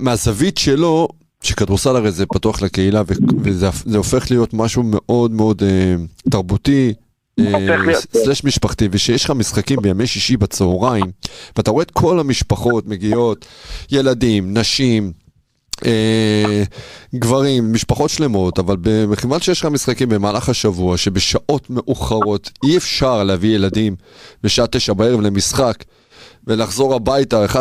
מהזווית 0.00 0.58
שלו, 0.58 1.08
שכדורסל 1.42 1.96
הרי 1.96 2.10
זה 2.10 2.26
פתוח 2.26 2.62
לקהילה, 2.62 3.02
וזה 3.38 3.66
זה 3.84 3.96
הופך 3.96 4.30
להיות 4.30 4.54
משהו 4.54 4.82
מאוד 4.82 5.30
מאוד 5.30 5.62
אה, 5.62 5.94
תרבותי. 6.30 6.94
אה. 7.40 7.94
סלש 8.24 8.44
משפחתי, 8.44 8.88
ושיש 8.90 9.24
לך 9.24 9.30
משחקים 9.30 9.78
בימי 9.82 10.06
שישי 10.06 10.36
בצהריים, 10.36 11.04
ואתה 11.56 11.70
רואה 11.70 11.82
את 11.82 11.90
כל 11.90 12.20
המשפחות 12.20 12.86
מגיעות, 12.86 13.46
ילדים, 13.90 14.58
נשים, 14.58 15.12
אה, 15.86 16.62
גברים, 17.14 17.72
משפחות 17.72 18.10
שלמות, 18.10 18.58
אבל 18.58 18.76
מכיוון 19.08 19.40
שיש 19.40 19.60
לך 19.60 19.66
משחקים 19.66 20.08
במהלך 20.08 20.48
השבוע, 20.48 20.96
שבשעות 20.96 21.70
מאוחרות 21.70 22.50
אי 22.64 22.76
אפשר 22.76 23.24
להביא 23.24 23.54
ילדים 23.54 23.96
בשעה 24.42 24.66
תשע 24.66 24.92
בערב 24.92 25.20
למשחק, 25.20 25.84
ולחזור 26.46 26.94
הביתה 26.94 27.44
11-12 27.46 27.52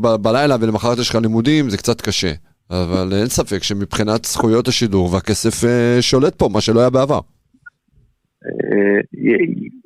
ב- 0.00 0.16
בלילה 0.16 0.56
ולמחרת 0.60 0.98
יש 0.98 1.08
לך 1.08 1.14
לימודים, 1.14 1.70
זה 1.70 1.76
קצת 1.76 2.00
קשה. 2.00 2.32
אבל 2.70 3.12
אין 3.14 3.28
ספק 3.28 3.62
שמבחינת 3.62 4.24
זכויות 4.24 4.68
השידור 4.68 5.12
והכסף 5.12 5.64
אה, 5.64 6.02
שולט 6.02 6.34
פה, 6.36 6.48
מה 6.48 6.60
שלא 6.60 6.80
היה 6.80 6.90
בעבר. 6.90 7.20
אה, 8.46 9.00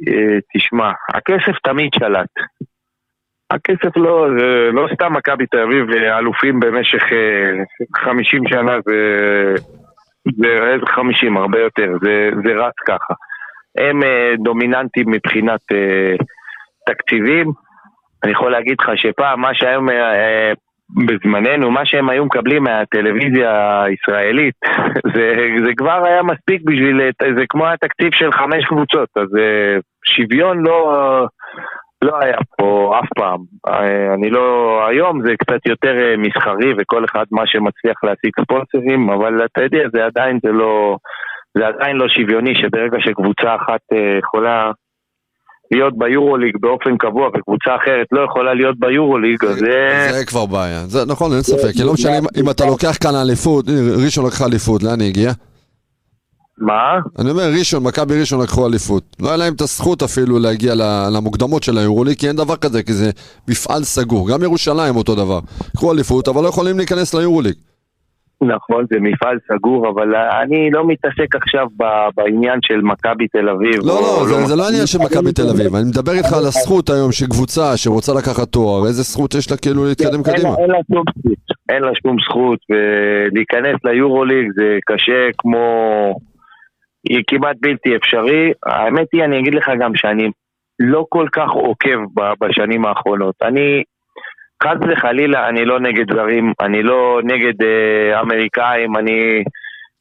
אה, 0.09 0.39
תשמע, 0.55 0.91
הכסף 1.15 1.59
תמיד 1.63 1.91
שלט. 1.95 2.29
הכסף 3.51 3.97
לא, 3.97 4.37
לא 4.73 4.89
סתם 4.95 5.13
מכבי 5.13 5.47
תל 5.47 5.59
אביב 5.59 5.91
אה, 5.91 6.19
אלופים 6.19 6.61
במשך 6.61 7.03
אה, 7.13 7.65
50 7.97 8.43
שנה, 8.49 8.77
זה, 8.85 9.55
זה 10.37 10.49
איזה 10.73 10.87
50, 10.87 11.37
הרבה 11.37 11.59
יותר, 11.61 11.93
זה, 12.03 12.31
זה 12.45 12.53
רץ 12.55 12.75
ככה. 12.87 13.15
הם 13.79 14.03
אה, 14.03 14.33
דומיננטים 14.45 15.11
מבחינת 15.11 15.61
אה, 15.73 16.17
תקציבים. 16.87 17.53
אני 18.25 18.33
יכול 18.33 18.53
להגיד 18.53 18.77
לך 18.81 18.89
שפעם, 18.97 19.41
מה 19.41 19.55
שהיום, 19.55 19.91
אה, 19.91 19.95
אה, 19.95 20.53
בזמננו, 20.95 21.71
מה 21.71 21.81
שהם 21.85 22.09
היו 22.09 22.25
מקבלים 22.25 22.63
מהטלוויזיה 22.63 23.83
הישראלית, 23.83 24.55
זה, 25.15 25.35
זה 25.65 25.71
כבר 25.77 26.05
היה 26.05 26.23
מספיק 26.23 26.63
בשביל, 26.65 27.01
זה 27.37 27.45
כמו 27.49 27.67
התקציב 27.69 28.11
של 28.13 28.33
חמש 28.33 28.65
קבוצות, 28.65 29.09
אז 29.17 29.37
אה, 29.39 29.79
שוויון 30.05 30.63
לא... 30.67 31.27
לא 32.05 32.19
היה 32.21 32.37
פה 32.57 32.99
אף 33.01 33.09
פעם. 33.17 33.39
אה, 33.69 34.15
אני 34.15 34.31
לא... 34.31 34.81
היום 34.89 35.23
זה 35.27 35.33
קצת 35.39 35.67
יותר 35.67 35.95
אה, 36.01 36.17
מסחרי 36.17 36.73
וכל 36.79 37.05
אחד 37.05 37.25
מה 37.31 37.43
שמצליח 37.47 38.05
להשיג 38.05 38.33
ספונסרים, 38.41 39.11
אבל 39.11 39.45
אתה 39.45 39.63
יודע, 39.63 39.89
זה 39.93 40.05
עדיין 40.05 40.39
זה 40.43 40.53
לא... 40.53 40.97
זה 41.59 41.67
עדיין 41.67 41.97
לא 41.97 42.09
שוויוני 42.09 42.55
שברגע 42.55 42.99
שקבוצה 43.01 43.55
אחת 43.55 43.81
יכולה 44.19 44.71
להיות 45.73 45.99
ביורוליג 45.99 46.53
באופן 46.61 46.97
קבוע 46.99 47.29
וקבוצה 47.29 47.71
אחרת 47.83 48.07
לא 48.13 48.21
יכולה 48.31 48.55
להיות 48.55 48.79
ביורוליג, 48.79 49.45
אז 49.45 49.55
זה... 49.57 50.13
זה 50.19 50.25
כבר 50.27 50.47
בעיה, 50.47 50.85
זה 50.87 51.05
נכון, 51.07 51.33
אין 51.33 51.43
ספק, 51.43 51.71
כי 51.77 51.83
לא 51.85 51.93
משנה 51.93 52.13
אם- 52.41 52.51
אתה 52.51 52.67
לוקח 52.67 52.97
כאן 53.01 53.15
אליפות, 53.15 53.65
ראשון 54.05 54.27
לקחה 54.27 54.47
אליפות, 54.47 54.83
לאן 54.83 55.01
היא 55.01 55.09
הגיעה? 55.09 55.33
מה? 56.59 56.83
אני 57.19 57.31
אומר, 57.31 57.51
ראשון, 57.59 57.83
מכבי 57.83 58.21
ראשון 58.21 58.41
לקחו 58.43 58.67
אליפות. 58.67 59.03
לא 59.21 59.29
היה 59.29 59.37
להם 59.37 59.55
את 59.55 59.61
הזכות 59.61 60.03
אפילו 60.03 60.39
להגיע 60.39 60.75
ל- 60.75 61.09
למוקדמות 61.17 61.63
של 61.63 61.79
היורוליג, 61.79 62.17
כי 62.19 62.29
אין 62.29 62.37
דבר 62.37 62.57
כזה, 62.57 62.83
כי 62.83 62.93
זה 62.93 63.11
מפעל 63.49 63.85
סגור. 63.85 64.29
גם 64.29 64.43
ירושלים 64.43 64.97
אותו 64.97 65.15
דבר. 65.15 65.41
קחו 65.77 65.93
אליפות, 65.93 66.29
אבל 66.29 66.43
לא 66.43 66.49
יכולים 66.49 66.77
להיכנס 66.79 67.15
ליורוליג. 67.15 67.55
נכון, 68.43 68.85
זה 68.91 69.01
מפעל 69.01 69.39
סגור, 69.53 69.89
אבל 69.89 70.15
אני 70.15 70.71
לא 70.71 70.87
מתעסק 70.87 71.37
עכשיו 71.37 71.67
בעניין 72.17 72.59
של 72.63 72.81
מכבי 72.81 73.29
תל 73.29 73.49
אביב. 73.49 73.77
לא, 73.77 74.01
לא, 74.01 74.25
זה, 74.27 74.47
זה 74.47 74.57
לא 74.57 74.69
עניין 74.69 74.87
של 74.87 74.99
מכבי 74.99 75.33
תל 75.33 75.49
אביב. 75.55 75.75
אני 75.75 75.85
מדבר 75.85 76.13
איתך 76.13 76.33
על 76.33 76.45
הזכות 76.45 76.91
היום 76.91 77.13
של 77.13 77.27
קבוצה 77.27 77.77
שרוצה 77.77 78.13
לקחת 78.19 78.49
תואר, 78.49 78.87
איזה 78.87 79.03
זכות 79.03 79.35
יש 79.35 79.51
לה 79.51 79.57
כאילו 79.57 79.85
להתקדם 79.85 80.23
קדימה. 80.23 80.55
אין 80.59 80.71
לה 80.71 80.79
שום 80.93 81.03
זכות, 81.19 81.39
אין 81.69 81.83
לה 81.83 81.93
שום 82.03 82.17
זכות, 82.25 82.59
ולהיכנס 82.71 83.77
ליורוליג 83.85 84.47
זה 84.57 84.79
קשה 84.87 85.29
כמו... 85.39 85.65
היא 87.09 87.23
כמעט 87.27 87.57
בלתי 87.61 87.97
אפשרי. 87.97 88.53
האמת 88.67 89.07
היא, 89.13 89.25
אני 89.25 89.41
אגיד 89.41 89.55
לך 89.55 89.71
גם 89.81 89.93
שאני 89.95 90.31
לא 90.81 91.07
כל 91.09 91.27
כך 91.33 91.51
עוקב 91.51 91.99
בשנים 92.41 92.85
האחרונות. 92.85 93.35
אני, 93.43 93.83
חס 94.65 94.77
וחלילה, 94.89 95.49
אני 95.49 95.65
לא 95.65 95.81
נגד 95.81 96.13
זרים, 96.13 96.53
אני 96.61 96.83
לא 96.83 97.21
נגד 97.25 97.63
אה, 97.63 98.21
אמריקאים, 98.21 98.97
אני... 98.97 99.45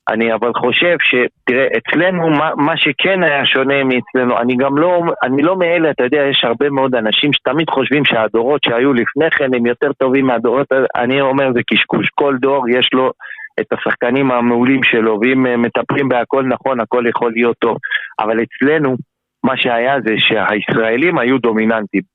אני 0.09 0.33
אבל 0.33 0.51
חושב 0.53 0.97
ש... 0.99 1.15
תראה, 1.45 1.67
אצלנו, 1.77 2.29
מה, 2.29 2.49
מה 2.57 2.77
שכן 2.77 3.23
היה 3.23 3.45
שונה 3.45 3.83
מאצלנו, 3.83 4.39
אני 4.39 4.55
גם 4.55 4.77
לא, 4.77 5.01
אני 5.23 5.41
לא 5.41 5.55
מאלה, 5.57 5.89
אתה 5.89 6.03
יודע, 6.03 6.17
יש 6.31 6.41
הרבה 6.43 6.69
מאוד 6.69 6.95
אנשים 6.95 7.33
שתמיד 7.33 7.69
חושבים 7.69 8.05
שהדורות 8.05 8.63
שהיו 8.63 8.93
לפני 8.93 9.31
כן 9.31 9.55
הם 9.55 9.65
יותר 9.65 9.93
טובים 9.93 10.25
מהדורות, 10.25 10.67
אני 10.95 11.21
אומר 11.21 11.53
זה 11.53 11.59
קשקוש, 11.67 12.07
כל 12.15 12.35
דור 12.41 12.69
יש 12.69 12.89
לו 12.93 13.11
את 13.59 13.73
השחקנים 13.73 14.31
המעולים 14.31 14.83
שלו, 14.83 15.19
ואם 15.21 15.47
אה, 15.47 15.57
מטפלים 15.57 16.09
בהכל 16.09 16.43
נכון, 16.43 16.79
הכל 16.79 17.03
יכול 17.07 17.31
להיות 17.35 17.57
טוב. 17.59 17.77
אבל 18.19 18.37
אצלנו, 18.43 18.95
מה 19.43 19.57
שהיה 19.57 19.95
זה 20.05 20.13
שהישראלים 20.17 21.17
היו 21.17 21.37
דומיננטים. 21.37 22.12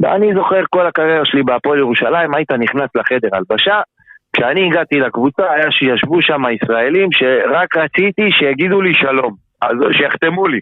ואני 0.00 0.34
זוכר 0.34 0.62
כל 0.70 0.86
הקריירה 0.86 1.24
שלי 1.24 1.42
בהפועל 1.42 1.78
ירושלים, 1.78 2.34
היית 2.34 2.52
נכנס 2.52 2.90
לחדר 2.94 3.28
הלבשה, 3.32 3.80
כשאני 4.32 4.66
הגעתי 4.66 5.00
לקבוצה 5.00 5.52
היה 5.52 5.70
שישבו 5.70 6.22
שם 6.22 6.42
ישראלים 6.54 7.08
שרק 7.12 7.76
רציתי 7.76 8.30
שיגידו 8.30 8.80
לי 8.82 8.94
שלום, 8.94 9.34
אז 9.62 9.76
שיחתמו 9.92 10.46
לי. 10.46 10.60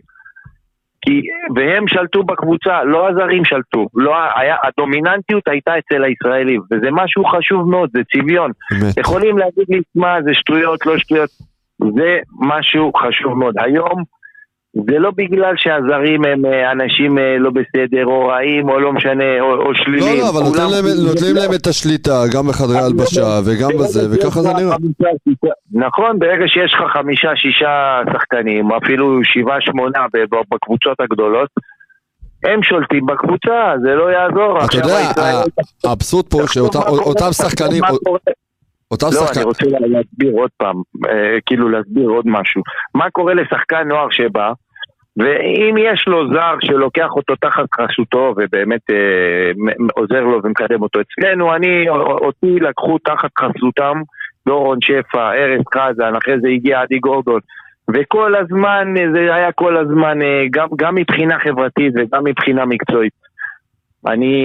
כי, 1.02 1.22
והם 1.54 1.88
שלטו 1.88 2.22
בקבוצה, 2.22 2.84
לא 2.84 3.08
הזרים 3.08 3.44
שלטו, 3.44 3.86
לא, 3.94 4.14
היה, 4.36 4.56
הדומיננטיות 4.64 5.48
הייתה 5.48 5.78
אצל 5.78 6.04
הישראלים, 6.04 6.60
וזה 6.72 6.88
משהו 6.92 7.24
חשוב 7.24 7.70
מאוד, 7.70 7.90
זה 7.92 8.00
צביון. 8.12 8.50
אמת. 8.72 8.98
יכולים 8.98 9.38
להגיד 9.38 9.64
לי, 9.68 9.80
מה, 9.94 10.22
זה 10.22 10.30
שטויות, 10.34 10.86
לא 10.86 10.98
שטויות, 10.98 11.30
זה 11.78 12.18
משהו 12.40 12.92
חשוב 12.92 13.38
מאוד. 13.38 13.54
היום 13.58 14.02
זה 14.84 14.98
לא 14.98 15.10
בגלל 15.16 15.54
שהזרים 15.56 16.24
הם 16.24 16.44
אה, 16.46 16.72
אנשים 16.72 17.18
אה, 17.18 17.36
לא 17.38 17.50
בסדר, 17.50 18.04
או 18.06 18.26
רעים, 18.28 18.68
או 18.68 18.80
לא 18.80 18.92
משנה, 18.92 19.40
או, 19.40 19.46
או 19.52 19.72
לא, 19.72 19.78
שלילים. 19.84 20.18
לא, 20.20 20.28
אבל 20.28 20.40
נותנים 20.42 20.66
להם- 20.70 21.06
נותנים 21.08 21.36
להם 21.36 21.50
את 21.54 21.66
השליטה, 21.66 22.22
גם 22.34 22.46
בחדרי 22.48 22.78
הלבשה 22.78 23.26
וגם 23.46 23.70
בזה, 23.78 24.00
וככה 24.10 24.40
זה 24.40 24.48
נראה. 24.52 24.76
נכון, 25.72 26.18
ברגע 26.18 26.44
שיש 26.46 26.74
לך 26.74 26.92
חמישה, 26.92 27.30
שישה 27.36 27.74
שחקנים, 28.12 28.72
אפילו 28.72 29.20
שבעה, 29.24 29.60
שמונה 29.60 30.00
בקבוצות 30.52 31.00
הגדולות, 31.00 31.48
הם 32.44 32.62
שולטים 32.62 33.06
בקבוצה, 33.06 33.74
זה 33.82 33.88
לא 33.94 34.12
יעזור. 34.12 34.64
אתה 34.64 34.76
יודע, 34.76 34.98
האבסורד 35.84 36.26
פה 36.26 36.38
שאותם 36.48 37.32
שחקנים, 37.32 37.82
אותם 38.90 39.06
לא, 39.06 39.18
אני 39.18 39.26
שחקנים, 39.26 39.46
רוצה 39.46 39.64
להסביר 39.80 40.32
עוד 40.40 40.50
פעם, 40.56 40.76
אה, 41.08 41.38
כאילו 41.46 41.68
להסביר 41.68 42.08
עוד 42.08 42.24
משהו. 42.28 42.62
מה 42.94 43.10
קורה 43.10 43.34
לשחקן 43.34 43.88
נוער 43.88 44.06
שבא, 44.10 44.52
ואם 45.16 45.74
יש 45.78 46.04
לו 46.06 46.28
זר 46.28 46.54
שלוקח 46.60 47.08
אותו 47.16 47.36
תחת 47.36 47.64
חסותו 47.80 48.34
ובאמת 48.36 48.90
אה, 48.90 49.50
עוזר 49.94 50.20
לו 50.20 50.40
ומקדם 50.44 50.82
אותו 50.82 51.00
אצלנו, 51.00 51.54
אני, 51.54 51.88
אותי 51.88 52.60
לקחו 52.60 52.98
תחת 52.98 53.30
חסותם 53.38 54.00
דורון 54.46 54.78
שפע, 54.80 55.32
ארז 55.32 55.62
חזן, 55.74 56.14
אחרי 56.16 56.40
זה 56.40 56.48
הגיע 56.48 56.80
עדי 56.80 56.98
גורדון. 56.98 57.40
וכל 57.94 58.34
הזמן, 58.36 58.94
אה, 58.98 59.12
זה 59.12 59.34
היה 59.34 59.52
כל 59.52 59.76
הזמן, 59.76 60.22
אה, 60.22 60.44
גם, 60.50 60.68
גם 60.76 60.94
מבחינה 60.94 61.38
חברתית 61.38 61.92
וגם 61.96 62.24
מבחינה 62.24 62.64
מקצועית. 62.64 63.12
אני, 64.06 64.36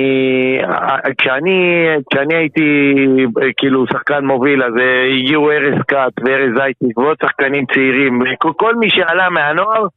אה, 0.64 0.98
כשאני, 1.18 1.88
כשאני 2.12 2.36
הייתי 2.36 2.96
אה, 3.42 3.48
כאילו 3.58 3.86
שחקן 3.88 4.26
מוביל, 4.26 4.64
אז 4.64 4.74
אה, 4.80 5.04
הגיעו 5.18 5.52
ארז 5.52 5.82
כת 5.88 6.14
וארז 6.24 6.52
זייטיק 6.58 6.98
ועוד 6.98 7.18
שחקנים 7.22 7.66
צעירים, 7.74 8.20
כל 8.58 8.76
מי 8.76 8.90
שעלה 8.90 9.30
מהנוער, 9.30 9.88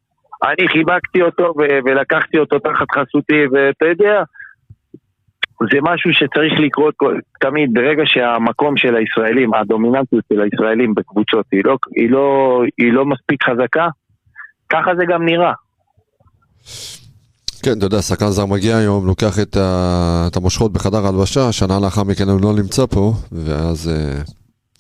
אני 0.49 0.69
חיבקתי 0.69 1.23
אותו 1.23 1.55
ולקחתי 1.85 2.39
אותו 2.39 2.59
תחת 2.59 2.87
חסותי, 2.95 3.41
ואתה 3.53 3.87
יודע, 3.87 4.23
זה 5.73 5.79
משהו 5.83 6.11
שצריך 6.13 6.53
לקרות 6.61 6.95
כל, 6.97 7.19
תמיד, 7.41 7.71
ברגע 7.75 8.03
שהמקום 8.07 8.77
של 8.77 8.97
הישראלים, 8.97 9.55
הדומיננטיות 9.55 10.25
של 10.33 10.41
הישראלים 10.41 10.95
בקבוצות 10.95 11.47
היא 11.53 11.61
לא, 11.65 11.77
היא 11.97 12.11
לא, 12.11 12.27
היא 12.79 12.93
לא 12.93 13.05
מספיק 13.05 13.43
חזקה, 13.43 13.87
ככה 14.69 14.91
זה 14.99 15.05
גם 15.09 15.25
נראה. 15.25 15.53
כן, 17.63 17.79
אתה 17.79 17.87
יודע, 17.87 18.03
שחקן 18.03 18.27
זר 18.27 18.47
מגיע 18.47 18.77
היום, 18.77 19.07
לוקח 19.07 19.39
את 19.43 19.57
ה- 19.57 20.25
את 20.31 20.37
המושכות 20.37 20.73
בחדר 20.73 21.07
הלבשה, 21.07 21.53
שנה 21.53 21.81
לאחר 21.83 22.05
מכן 22.05 22.29
הוא 22.29 22.41
לא 22.43 22.53
נמצא 22.53 22.87
פה, 22.87 23.13
ואז, 23.33 23.89
אה, 23.89 24.23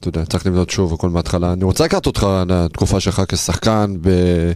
אתה 0.00 0.08
יודע, 0.08 0.24
צריך 0.24 0.46
לבנות 0.46 0.70
שוב 0.70 0.92
הכל 0.94 1.08
מההתחלה. 1.08 1.52
אני 1.52 1.64
רוצה 1.64 1.84
לקחת 1.84 2.06
אותך 2.06 2.26
לתקופה 2.48 3.00
שלך 3.00 3.22
כשחקן 3.28 3.86
ב- 4.00 4.52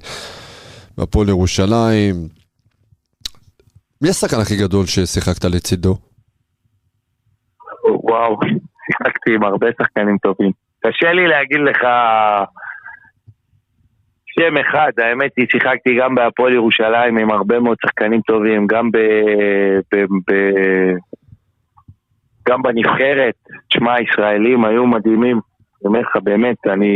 בהפועל 0.98 1.28
ירושלים. 1.28 2.14
מי 4.02 4.08
השחקן 4.08 4.40
הכי 4.40 4.56
גדול 4.56 4.86
ששיחקת 4.86 5.44
לצידו? 5.44 5.94
וואו, 7.84 8.38
שיחקתי 8.86 9.34
עם 9.34 9.42
הרבה 9.44 9.66
שחקנים 9.82 10.16
טובים. 10.18 10.50
קשה 10.86 11.12
לי 11.12 11.26
להגיד 11.26 11.60
לך 11.60 11.78
שם 14.26 14.56
אחד, 14.56 14.92
האמת 14.98 15.30
היא, 15.36 15.46
שיחקתי 15.50 15.90
גם 16.00 16.14
בהפועל 16.14 16.52
ירושלים 16.52 17.18
עם 17.18 17.30
הרבה 17.30 17.60
מאוד 17.60 17.76
שחקנים 17.86 18.20
טובים, 18.20 18.66
גם 18.66 18.90
ב... 18.90 18.98
ב, 19.92 19.96
ב 20.28 20.32
גם 22.48 22.62
בנבחרת, 22.62 23.34
תשמע, 23.70 23.94
הישראלים 23.94 24.64
היו 24.64 24.86
מדהימים. 24.86 25.40
אני 25.80 25.88
אומר 25.88 26.00
לך, 26.00 26.16
באמת, 26.22 26.56
אני... 26.66 26.92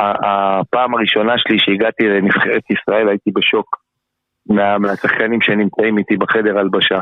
הפעם 0.00 0.94
הראשונה 0.94 1.34
שלי 1.38 1.58
שהגעתי 1.58 2.08
לנבחרת 2.08 2.62
ישראל 2.70 3.08
הייתי 3.08 3.30
בשוק 3.34 3.76
מה, 4.46 4.78
מהשחקנים 4.78 5.40
שנמצאים 5.40 5.98
איתי 5.98 6.16
בחדר 6.16 6.58
הלבשה. 6.58 6.98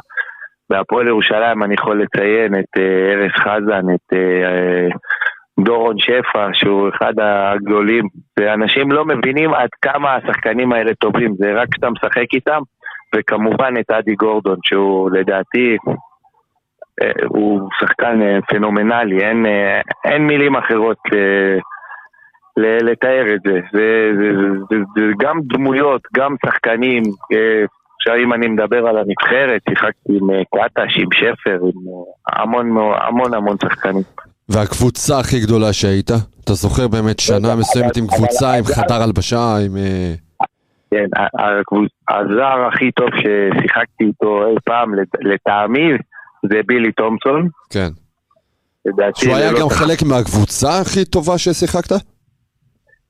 בהפועל 0.70 1.08
ירושלים 1.08 1.62
אני 1.62 1.74
יכול 1.74 2.02
לציין 2.02 2.54
את 2.54 2.78
אה, 2.78 3.12
ארז 3.12 3.30
חזן, 3.30 3.94
את 3.94 4.12
אה, 4.12 4.48
אה, 4.48 4.88
דורון 5.64 5.98
שפע, 5.98 6.48
שהוא 6.52 6.88
אחד 6.88 7.12
הגדולים. 7.18 8.04
ואנשים 8.38 8.92
לא 8.92 9.04
מבינים 9.04 9.54
עד 9.54 9.68
כמה 9.82 10.14
השחקנים 10.14 10.72
האלה 10.72 10.94
טובים, 10.94 11.34
זה 11.38 11.52
רק 11.54 11.68
כשאתה 11.72 11.90
משחק 11.90 12.34
איתם, 12.34 12.60
וכמובן 13.14 13.74
את 13.80 13.90
אדי 13.90 14.14
גורדון, 14.14 14.56
שהוא 14.62 15.10
לדעתי, 15.10 15.76
הוא 17.28 17.68
שחקן 17.80 18.22
אה, 18.22 18.38
פנומנלי, 18.48 19.24
אין, 19.24 19.46
אה, 19.46 19.80
אין 20.04 20.26
מילים 20.26 20.56
אחרות 20.56 20.96
אה, 21.12 21.58
ל- 22.56 22.90
לתאר 22.90 23.34
את 23.34 23.40
זה. 23.46 23.60
זה, 23.72 24.10
זה, 24.18 24.28
זה, 24.36 24.48
זה, 24.70 24.76
זה 24.96 25.02
גם 25.20 25.40
דמויות, 25.42 26.00
גם 26.16 26.34
שחקנים. 26.46 27.02
אה, 27.32 27.64
עכשיו 28.00 28.24
אם 28.24 28.32
אני 28.32 28.46
מדבר 28.48 28.86
על 28.88 28.98
הנבחרת, 28.98 29.60
שיחקתי 29.68 30.12
עם 30.20 30.30
אה, 30.30 30.42
קטש, 30.44 30.96
עם 30.98 31.08
שפר, 31.12 31.58
עם 31.62 31.88
אה, 31.88 32.42
המון 32.42 32.66
המון 33.00 33.34
המון 33.34 33.56
שחקנים. 33.62 34.02
והקבוצה 34.48 35.18
הכי 35.18 35.40
גדולה 35.40 35.72
שהיית? 35.72 36.10
אתה 36.44 36.52
זוכר 36.52 36.88
באמת 36.88 37.20
שנה 37.20 37.56
מסוימת 37.58 37.96
עם 37.96 38.06
קבוצה, 38.06 38.52
עם 38.54 38.64
חדר 38.64 39.02
הלבשה, 39.02 39.56
עם... 39.66 39.76
אה, 39.76 40.14
כן, 40.90 41.06
הזר 42.10 42.66
הכי 42.72 42.90
טוב 42.92 43.08
ששיחקתי 43.16 44.04
איתו 44.04 44.46
אי 44.50 44.54
פעם, 44.64 44.94
לט- 44.94 45.20
לטעמי, 45.24 45.88
זה 46.50 46.60
בילי 46.66 46.92
תומפסון. 46.92 47.48
כן. 47.70 47.88
שהוא 49.14 49.36
היה 49.36 49.52
לא 49.52 49.60
גם 49.60 49.68
חלק 49.68 50.02
מהקבוצה 50.02 50.68
הכי 50.80 51.04
טובה 51.04 51.38
ששיחקת? 51.38 51.92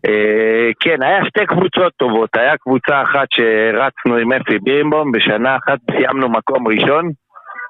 אה, 0.06 0.68
כן, 0.80 1.02
היה 1.02 1.18
שתי 1.28 1.46
קבוצות 1.46 1.92
טובות. 1.96 2.30
היה 2.34 2.56
קבוצה 2.56 3.02
אחת 3.02 3.28
שרצנו 3.30 4.16
עם 4.16 4.32
אפי 4.32 4.58
בירנבום, 4.58 5.12
בשנה 5.12 5.56
אחת 5.56 5.78
סיימנו 5.90 6.28
מקום 6.28 6.68
ראשון 6.68 7.10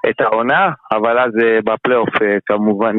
את 0.09 0.21
העונה, 0.21 0.69
אבל 0.91 1.19
אז 1.19 1.31
אה, 1.43 1.59
בפלייאוף 1.65 2.21
אה, 2.21 2.37
כמובן 2.45 2.95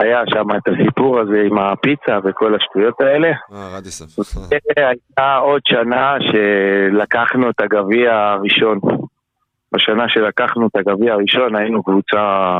היה 0.00 0.22
שם 0.26 0.46
את 0.56 0.68
הסיפור 0.68 1.20
הזה 1.20 1.42
עם 1.46 1.58
הפיצה 1.58 2.18
וכל 2.24 2.54
השטויות 2.54 3.00
האלה. 3.00 3.28
אה, 3.28 3.76
רדיסון. 3.76 4.06
הייתה 4.76 5.36
עוד 5.36 5.60
שנה 5.68 6.16
שלקחנו 6.20 7.50
את 7.50 7.60
הגביע 7.60 8.12
הראשון. 8.14 8.78
בשנה 9.72 10.08
שלקחנו 10.08 10.66
את 10.66 10.76
הגביע 10.76 11.12
הראשון 11.12 11.56
היינו 11.56 11.82
קבוצה 11.82 12.58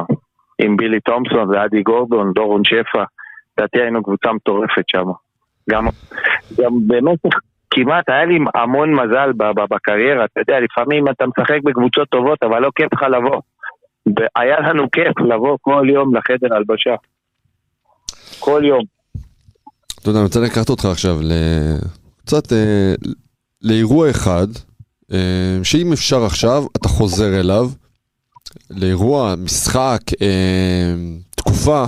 עם 0.58 0.76
בילי 0.76 1.00
תומפסון 1.00 1.50
ואדי 1.50 1.82
גורדון, 1.82 2.32
דורון 2.34 2.64
שפע. 2.64 3.04
לדעתי 3.58 3.80
היינו 3.80 4.02
קבוצה 4.02 4.32
מטורפת 4.32 4.88
שם. 4.88 5.04
גם, 5.70 5.86
גם 6.58 6.72
במשך 6.86 7.38
כמעט 7.70 8.08
היה 8.08 8.24
לי 8.24 8.38
המון 8.54 8.94
מזל 8.94 9.32
בקריירה, 9.70 10.24
אתה 10.24 10.40
יודע, 10.40 10.60
לפעמים 10.60 11.08
אתה 11.08 11.24
משחק 11.26 11.58
בקבוצות 11.64 12.08
טובות, 12.08 12.42
אבל 12.42 12.58
לא 12.62 12.70
כיף 12.74 12.92
לך 12.92 13.02
לבוא. 13.02 13.40
והיה 14.16 14.60
לנו 14.60 14.90
כיף 14.90 15.20
לבוא 15.20 15.58
כל 15.60 15.86
יום 15.92 16.16
לחדר 16.16 16.54
הלבשה. 16.54 16.94
כל 18.40 18.62
יום. 18.64 18.82
אתה 20.00 20.10
יודע, 20.10 20.18
אני 20.18 20.24
רוצה 20.24 20.40
לקחת 20.40 20.70
אותך 20.70 20.84
עכשיו 20.84 21.16
קצת 22.24 22.52
אה, 22.52 22.94
לאירוע 23.62 24.10
אחד, 24.10 24.46
שאם 25.62 25.92
אפשר 25.92 26.24
עכשיו, 26.24 26.62
אתה 26.76 26.88
חוזר 26.88 27.40
אליו, 27.40 27.66
לאירוע, 28.70 29.34
משחק, 29.44 30.00
אה, 30.22 30.94
תקופה. 31.36 31.84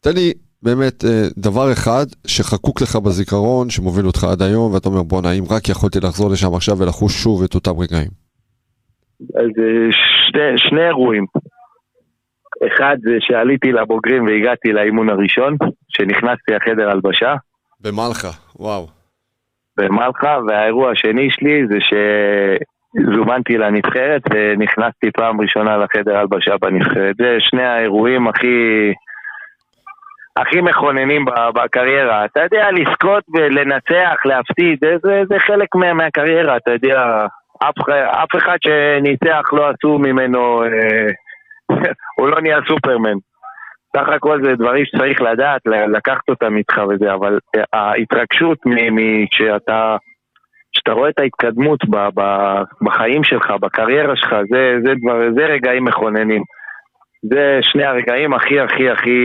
תן 0.00 0.10
לי 0.14 0.32
באמת 0.62 1.04
אה, 1.04 1.26
דבר 1.38 1.72
אחד 1.72 2.06
שחקוק 2.26 2.80
לך 2.82 2.96
בזיכרון, 2.96 3.70
שמוביל 3.70 4.06
אותך 4.06 4.24
עד 4.24 4.42
היום, 4.42 4.74
ואתה 4.74 4.88
אומר, 4.88 5.02
בואנה, 5.02 5.32
אם 5.32 5.44
רק 5.50 5.68
יכולתי 5.68 5.98
לחזור 6.00 6.30
לשם 6.30 6.54
עכשיו 6.54 6.78
ולחוש 6.78 7.12
שוב 7.22 7.42
את 7.42 7.54
אותם 7.54 7.78
רגעים. 7.78 8.10
אז 9.20 9.50
אה, 9.58 9.88
שני, 10.30 10.58
שני 10.68 10.86
אירועים. 10.86 11.26
אחד 12.66 12.96
זה 13.02 13.16
שעליתי 13.20 13.72
לבוגרים 13.72 14.26
והגעתי 14.26 14.72
לאימון 14.72 15.08
הראשון, 15.08 15.56
שנכנסתי 15.88 16.52
לחדר 16.52 16.90
הלבשה 16.90 17.34
במלחה, 17.80 18.30
וואו. 18.56 18.99
במלחה, 19.76 20.38
והאירוע 20.46 20.90
השני 20.90 21.30
שלי 21.30 21.66
זה 21.66 21.78
שזומנתי 21.80 23.58
לנבחרת 23.58 24.22
ונכנסתי 24.34 25.10
פעם 25.10 25.40
ראשונה 25.40 25.76
לחדר 25.76 26.16
הלבשה 26.16 26.56
בנבחרת. 26.60 27.16
זה 27.16 27.36
שני 27.40 27.64
האירועים 27.64 28.28
הכי... 28.28 28.92
הכי 30.36 30.60
מכוננים 30.60 31.24
בקריירה. 31.54 32.24
אתה 32.24 32.40
יודע, 32.40 32.70
לזכות 32.70 33.24
ולנצח, 33.34 34.16
להפסיד, 34.24 34.78
זה, 34.80 34.96
זה, 35.28 35.38
חלק 35.38 35.74
מה, 35.74 35.94
מהקריירה, 35.94 36.56
אתה 36.56 36.70
יודע. 36.70 37.26
אף, 37.62 37.88
אף 38.06 38.28
אחד 38.36 38.56
שניצח 38.60 39.52
לא 39.52 39.68
עשו 39.68 39.98
ממנו, 39.98 40.62
אה, 40.62 41.08
הוא 42.18 42.28
לא 42.28 42.40
נהיה 42.40 42.58
סופרמן. 42.68 43.29
סך 43.96 44.08
הכל 44.16 44.42
זה 44.42 44.54
דברים 44.54 44.84
שצריך 44.84 45.22
לדעת, 45.22 45.60
לקחת 45.66 46.28
אותם 46.28 46.56
איתך 46.56 46.80
וזה, 46.88 47.14
אבל 47.14 47.38
אה, 47.56 47.62
ההתרגשות 47.72 48.58
כשאתה... 49.30 49.96
כשאתה 50.72 50.92
רואה 50.92 51.08
את 51.08 51.18
ההתקדמות 51.18 51.78
ב, 51.90 51.96
ב, 52.14 52.22
בחיים 52.82 53.24
שלך, 53.24 53.50
בקריירה 53.60 54.16
שלך, 54.16 54.34
זה, 54.50 54.76
זה, 54.84 54.92
דבר, 55.02 55.18
זה 55.34 55.46
רגעים 55.46 55.84
מכוננים. 55.84 56.42
זה 57.22 57.58
שני 57.62 57.84
הרגעים 57.84 58.34
הכי 58.34 58.60
הכי 58.60 58.90
הכי... 58.90 59.18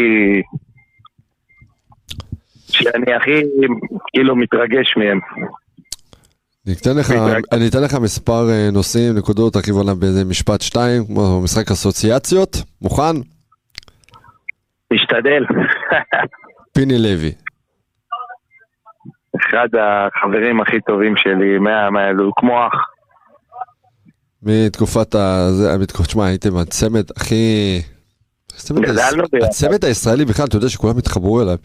שאני 2.71 3.13
הכי 3.15 3.41
כאילו 4.13 4.36
מתרגש 4.36 4.97
מהם. 4.97 5.19
אני 6.67 6.75
אתן 6.82 6.97
לך, 6.99 7.12
אני 7.51 7.67
אתן 7.67 7.84
לך 7.84 7.93
מספר 7.93 8.49
אה, 8.49 8.69
נושאים, 8.71 9.17
נקודות, 9.17 9.54
תרחיב 9.54 9.78
עליהם 9.78 9.99
באיזה 9.99 10.25
משפט 10.25 10.62
שתיים, 10.62 11.06
כמו 11.06 11.41
משחק 11.43 11.71
אסוציאציות, 11.71 12.58
מוכן? 12.82 13.35
משתדל. 14.93 15.45
פיני 16.74 16.98
לוי. 16.98 17.32
אחד 19.38 19.67
החברים 19.80 20.62
הכי 20.62 20.82
טובים 20.82 21.13
שלי, 21.17 21.58
מה, 21.60 21.89
מה, 21.89 22.10
הוא 22.10 22.34
כמו 22.36 22.67
אח. 22.67 22.74
מתקופת 24.43 25.15
ה... 25.15 25.48
זה, 25.52 25.78
מתקופת, 25.82 26.10
שמע, 26.10 26.26
הייתם 26.26 26.58
הצמד 26.58 27.04
הכי... 27.17 27.82
הצמד. 28.56 28.86
הצמד 29.43 29.86
הישראלי 29.86 30.26
בכלל, 30.26 30.45
אתה 30.45 30.56
יודע 30.58 30.69
שכולם 30.69 30.98
התחברו 30.98 31.41
אליו, 31.41 31.58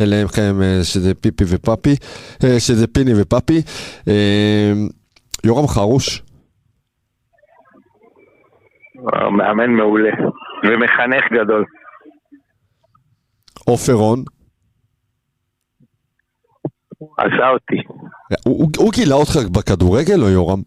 אליהם, 0.00 0.28
כן, 0.28 0.62
אה, 0.62 0.80
שזה 0.82 1.14
פיפי 1.14 1.44
ופאפי, 1.48 1.96
אה, 2.44 2.60
שזה 2.60 2.86
פיני 2.86 3.12
ופאפי. 3.22 3.62
אה, 4.08 4.72
יורם 5.44 5.68
חרוש, 5.68 6.22
מאמן 9.30 9.70
מעולה. 9.70 10.10
ומחנך 10.64 11.24
גדול. 11.32 11.64
עופר 13.64 13.92
רון, 13.92 14.24
עשה 17.18 17.48
אותי. 17.48 17.76
הוא, 18.44 18.58
הוא, 18.58 18.68
הוא 18.78 18.92
גילה 18.92 19.14
אותך 19.14 19.36
בכדורגל 19.36 20.22
או 20.22 20.28
יורם? 20.28 20.62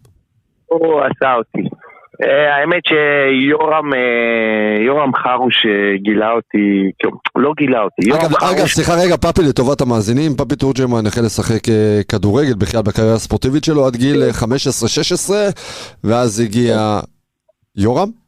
הוא 0.65 1.01
עשה 1.01 1.33
אותי. 1.33 1.69
אה, 2.23 2.55
האמת 2.55 2.83
שיורם 2.87 3.93
אה, 3.93 4.85
יורם 4.85 5.11
חרוש 5.15 5.65
אה, 5.65 5.97
גילה 5.97 6.31
אותי, 6.31 6.91
כאילו, 6.99 7.17
לא 7.35 7.53
גילה 7.57 7.81
אותי, 7.81 8.11
אגב, 8.11 8.35
אגב, 8.43 8.57
חרוש, 8.57 8.73
סליחה 8.73 8.93
רגע, 9.05 9.17
פאפי 9.17 9.41
לטובת 9.41 9.81
המאזינים, 9.81 10.35
פאפי 10.37 10.55
תורג'מן 10.55 11.05
החל 11.07 11.21
לשחק 11.21 11.69
אה, 11.69 12.01
כדורגל 12.11 12.53
בכלל 12.53 12.81
בקריירה 12.81 13.13
הספורטיבית 13.13 13.63
שלו 13.63 13.85
עד 13.85 13.95
גיל 13.95 14.23
אה, 14.23 14.29
15-16, 14.29 15.31
ואז 16.03 16.39
הגיע 16.39 16.99
יורם? 17.75 18.26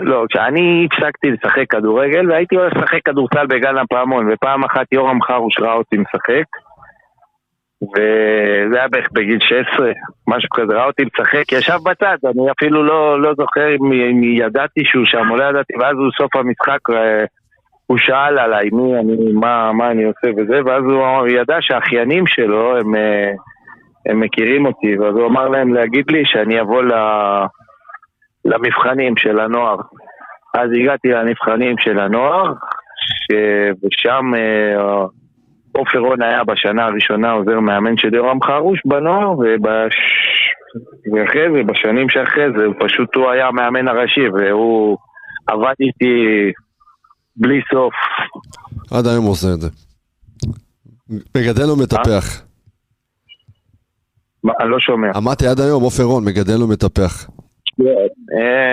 לא, 0.00 0.24
כשאני 0.30 0.86
הפסקתי 0.86 1.30
לשחק 1.30 1.70
כדורגל 1.70 2.30
והייתי 2.30 2.56
הולך 2.56 2.76
לשחק 2.76 3.00
כדורסל 3.04 3.46
בגן 3.46 3.76
הפעמון 3.76 4.32
ופעם 4.32 4.64
אחת 4.64 4.92
יורם 4.92 5.22
חרוש 5.22 5.58
ראה 5.60 5.72
אותי 5.72 5.96
משחק 5.96 6.44
וזה 7.82 8.78
היה 8.78 8.88
בערך 8.88 9.08
בגיל 9.12 9.38
16, 9.40 9.92
משהו 10.28 10.48
כזה, 10.50 10.74
ראה 10.74 10.86
אותי 10.86 11.02
משחק, 11.04 11.52
ישב 11.52 11.78
בצד, 11.84 12.16
אני 12.24 12.50
אפילו 12.50 12.82
לא, 12.84 13.20
לא 13.20 13.34
זוכר 13.36 13.68
אם 13.68 13.92
אם 13.92 14.22
ידעתי 14.22 14.84
שהוא 14.84 15.04
שם 15.04 15.30
או 15.30 15.36
לא 15.36 15.44
ידעתי, 15.44 15.72
ואז 15.80 15.96
הוא 15.96 16.10
סוף 16.18 16.36
המשחק, 16.36 16.90
אה, 16.90 17.24
הוא 17.86 17.98
שאל 17.98 18.38
עליי 18.38 18.68
מי 18.72 18.98
אני, 18.98 19.32
מה, 19.32 19.72
מה 19.72 19.90
אני 19.90 20.04
עושה? 20.04 20.28
וזה, 20.36 20.60
ואז 20.64 20.84
הוא 20.84 21.28
ידע 21.28 21.56
שהאחיינים 21.60 22.26
שלו 22.26 22.76
הם, 22.76 22.94
אה, 22.96 23.30
הם 24.06 24.20
מכירים 24.20 24.66
אותי, 24.66 24.98
ואז 24.98 25.14
הוא 25.14 25.26
אמר 25.26 25.48
להם 25.48 25.74
להגיד 25.74 26.10
לי 26.10 26.22
שאני 26.24 26.60
אבוא 26.60 26.82
ל... 26.82 26.92
למבחנים 28.44 29.16
של 29.16 29.40
הנוער. 29.40 29.76
אז 30.54 30.70
הגעתי 30.80 31.08
למבחנים 31.08 31.78
של 31.78 31.98
הנוער, 31.98 32.52
ש... 33.06 33.34
ושם 33.82 34.34
אה, 34.34 35.04
עופר 35.72 35.98
רון 35.98 36.22
היה 36.22 36.44
בשנה 36.44 36.84
הראשונה 36.84 37.32
עוזר 37.32 37.60
מאמן 37.60 37.96
של 37.96 38.14
יורם 38.14 38.42
חרוש 38.42 38.80
בנוער, 38.84 39.30
ובש... 39.30 39.94
ואחרי 41.12 41.46
זה, 41.52 41.62
בשנים 41.66 42.08
שאחרי 42.08 42.44
זה, 42.56 42.64
פשוט 42.80 43.14
הוא 43.16 43.30
היה 43.30 43.46
המאמן 43.46 43.88
הראשי, 43.88 44.28
והוא 44.28 44.96
עבד 45.46 45.74
איתי 45.80 46.52
בלי 47.36 47.60
סוף. 47.72 47.94
עד 48.90 49.06
היום 49.06 49.24
הוא 49.24 49.32
עושה 49.32 49.48
את 49.54 49.60
זה. 49.60 49.68
מגדל 51.36 51.70
ומטפח. 51.70 52.42
מה, 54.44 54.52
אני 54.60 54.70
לא 54.70 54.80
שומע. 54.80 55.10
אמרתי 55.16 55.46
עד 55.46 55.60
היום, 55.60 55.82
עופר 55.82 56.02
רון, 56.02 56.24
מגדל 56.24 56.62
ומטפח. 56.62 57.28
אה, 57.28 57.43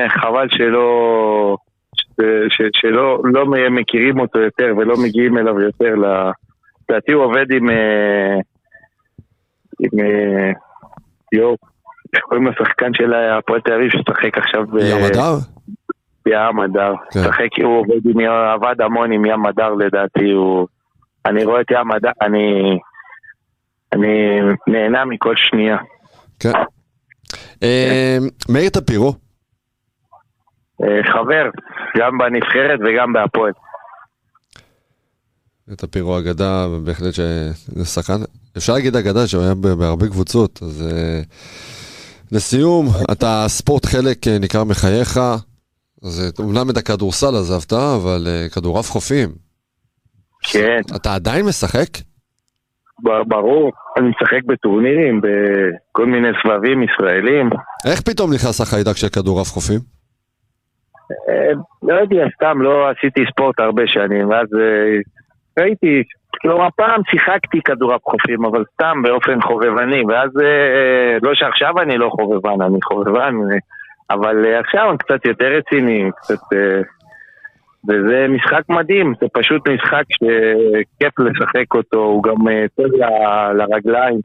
חבל 0.08 0.48
שלא... 0.50 1.58
שלא 2.74 3.22
לא 3.24 3.46
מכירים 3.72 4.20
אותו 4.20 4.40
יותר 4.40 4.74
ולא 4.78 4.96
מגיעים 5.04 5.38
אליו 5.38 5.60
יותר. 5.60 5.96
לדעתי 5.96 7.12
הוא 7.12 7.24
עובד 7.24 7.52
עם... 7.52 7.70
אה, 7.70 8.36
עם... 9.80 10.00
אה, 10.00 10.52
יואו, 11.32 11.56
איך 12.14 12.24
קוראים 12.24 12.48
לשחקן 12.48 12.94
של 12.94 13.14
הפועל 13.14 13.62
תל 13.62 13.74
אביב 13.74 13.90
ששחק 13.90 14.38
עכשיו 14.38 14.68
ב... 14.68 14.78
ים 14.78 15.04
הדר? 15.04 15.34
ים 16.28 16.60
הדר. 16.60 16.94
כן. 17.12 17.20
שחק, 17.24 17.64
הוא 17.64 17.80
עובד 17.80 18.06
עם... 18.06 18.20
עבד 18.30 18.82
המון 18.82 19.12
עם 19.12 19.26
ים 19.26 19.46
הדר 19.46 19.74
לדעתי, 19.74 20.32
הוא... 20.32 20.68
אני 21.26 21.46
רואה 21.46 21.62
את 21.62 21.72
ים 21.72 21.92
הדר, 21.92 22.12
אני... 22.22 22.80
אני 23.94 24.40
נהנה 24.68 25.06
מכל 25.06 25.34
שנייה. 25.36 25.78
כן. 26.40 26.50
אה, 27.64 28.18
מאיר 28.50 28.70
טפירו, 28.70 29.14
אה, 30.84 31.04
חבר, 31.14 31.50
גם 31.98 32.18
בנבחרת 32.18 32.80
וגם 32.80 33.14
בהפועל. 33.14 33.52
טפירו 35.78 36.20
אגדה, 36.20 36.68
בהחלט 36.86 37.14
שזה 37.14 37.86
שחקן, 37.86 38.24
אפשר 38.58 38.74
להגיד 38.74 38.96
אגדה 38.96 39.28
שהוא 39.28 39.44
היה 39.44 39.56
בהרבה 39.56 40.08
קבוצות, 40.08 40.60
אז 40.64 40.88
אה, 40.92 41.22
לסיום, 42.32 42.88
אתה 43.12 43.46
ספורט 43.48 43.86
חלק 43.86 44.28
אה, 44.28 44.40
ניכר 44.40 44.64
מחייך, 44.64 45.20
אז 46.04 46.34
אומנם 46.40 46.70
את 46.70 46.78
הכדורסל 46.78 47.36
עזבת, 47.36 47.74
אבל 47.74 48.28
כדורעף 48.54 48.90
חופים. 48.90 49.30
כן. 50.44 50.82
אתה 50.96 51.16
עדיין 51.16 51.46
משחק? 51.46 51.88
ברור, 53.28 53.72
אני 53.98 54.10
משחק 54.10 54.44
בטורנירים, 54.46 55.22
בכל 55.22 56.06
מיני 56.06 56.28
סבבים 56.44 56.84
ישראלים. 56.84 57.50
איך 57.92 58.02
פתאום 58.02 58.34
נכנס 58.34 58.62
החיידק 58.62 58.98
של 58.98 59.10
כדורעף 59.10 59.48
חופים? 59.48 59.80
אה, 61.30 61.52
לא 61.84 61.94
יודע, 61.94 62.26
סתם 62.36 62.62
לא 62.62 62.90
עשיתי 62.90 63.24
ספורט 63.32 63.60
הרבה 63.60 63.84
שנים, 63.88 64.30
ואז 64.30 64.48
אה, 64.60 64.98
ראיתי, 65.60 66.04
כלומר 66.42 66.68
פעם 66.76 67.02
שיחקתי 67.10 67.62
כדורעף 67.66 68.02
חופים, 68.04 68.46
אבל 68.46 68.64
סתם 68.74 69.02
באופן 69.04 69.42
חובבני, 69.42 70.04
ואז 70.08 70.30
אה, 70.42 71.18
לא 71.22 71.32
שעכשיו 71.34 71.80
אני 71.80 71.98
לא 71.98 72.10
חובבן, 72.10 72.62
אני 72.62 72.82
חובבן, 72.84 73.34
אבל 74.10 74.46
עכשיו 74.60 74.90
אני 74.90 74.98
קצת 74.98 75.26
יותר 75.26 75.46
רציני, 75.46 76.10
קצת... 76.16 76.40
וזה 77.90 78.26
משחק 78.30 78.62
מדהים, 78.70 79.14
זה 79.22 79.28
פשוט 79.34 79.62
משחק 79.70 80.04
שכיף 80.14 81.20
לשחק 81.20 81.74
אותו, 81.74 81.98
הוא 81.98 82.24
גם 82.24 82.48
אה, 82.48 82.66
טוב 82.76 82.86
ל- 82.86 83.52
לרגליים, 83.58 84.20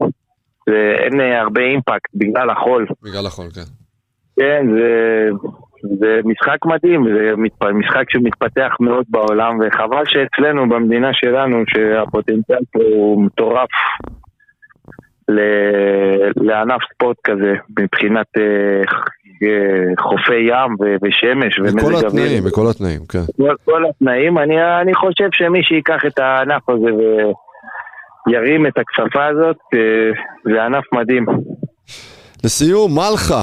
ואין 0.67 1.21
אה, 1.21 1.41
הרבה 1.41 1.61
אימפקט 1.61 2.09
בגלל 2.15 2.49
החול. 2.49 2.85
בגלל 3.03 3.25
החול, 3.25 3.45
כן. 3.55 3.61
כן, 4.39 4.65
זה, 4.77 5.29
זה 5.99 6.19
משחק 6.25 6.65
מדהים, 6.65 7.05
זה 7.17 7.31
מתפ- 7.37 7.71
משחק 7.73 8.03
שמתפתח 8.09 8.75
מאוד 8.79 9.05
בעולם, 9.09 9.59
וחבל 9.61 10.03
שאצלנו, 10.05 10.69
במדינה 10.69 11.09
שלנו, 11.13 11.57
שהפוטנציאל 11.67 12.59
פה 12.73 12.79
הוא 12.79 13.23
מטורף 13.25 13.69
ל- 15.29 16.31
לענף 16.47 16.81
ספורט 16.93 17.17
כזה, 17.23 17.53
מבחינת 17.79 18.27
אה, 18.37 18.81
חופי 19.99 20.41
ים 20.49 20.75
ושמש 21.03 21.59
בכל 21.59 21.85
ומזג 21.85 22.05
אוויר. 22.05 22.07
התנאים, 22.07 22.43
בכל 22.43 22.69
התנאים, 22.69 23.01
כן. 23.09 23.23
כל, 23.37 23.55
כל 23.65 23.85
התנאים, 23.89 24.37
אני, 24.37 24.55
אני 24.81 24.95
חושב 24.95 25.29
שמי 25.31 25.63
שיקח 25.63 26.05
את 26.07 26.19
הענף 26.19 26.69
הזה 26.69 26.89
וירים 28.27 28.67
את 28.67 28.73
הכפפה 28.77 29.25
הזאת, 29.25 29.57
אה, 29.73 30.11
זה 30.53 30.63
ענף 30.65 30.83
מדהים. 30.93 31.25
לסיום, 32.43 32.91
מלחה. 32.95 33.41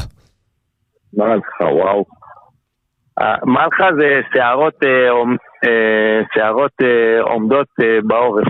מלכה, 1.14 1.64
וואו. 1.64 2.04
אה, 3.20 3.36
מלכה 3.44 3.88
זה 3.98 4.20
שערות, 4.34 4.74
אה, 4.84 6.20
שערות 6.34 6.72
עומדות 7.20 7.68
בעורף. 8.06 8.48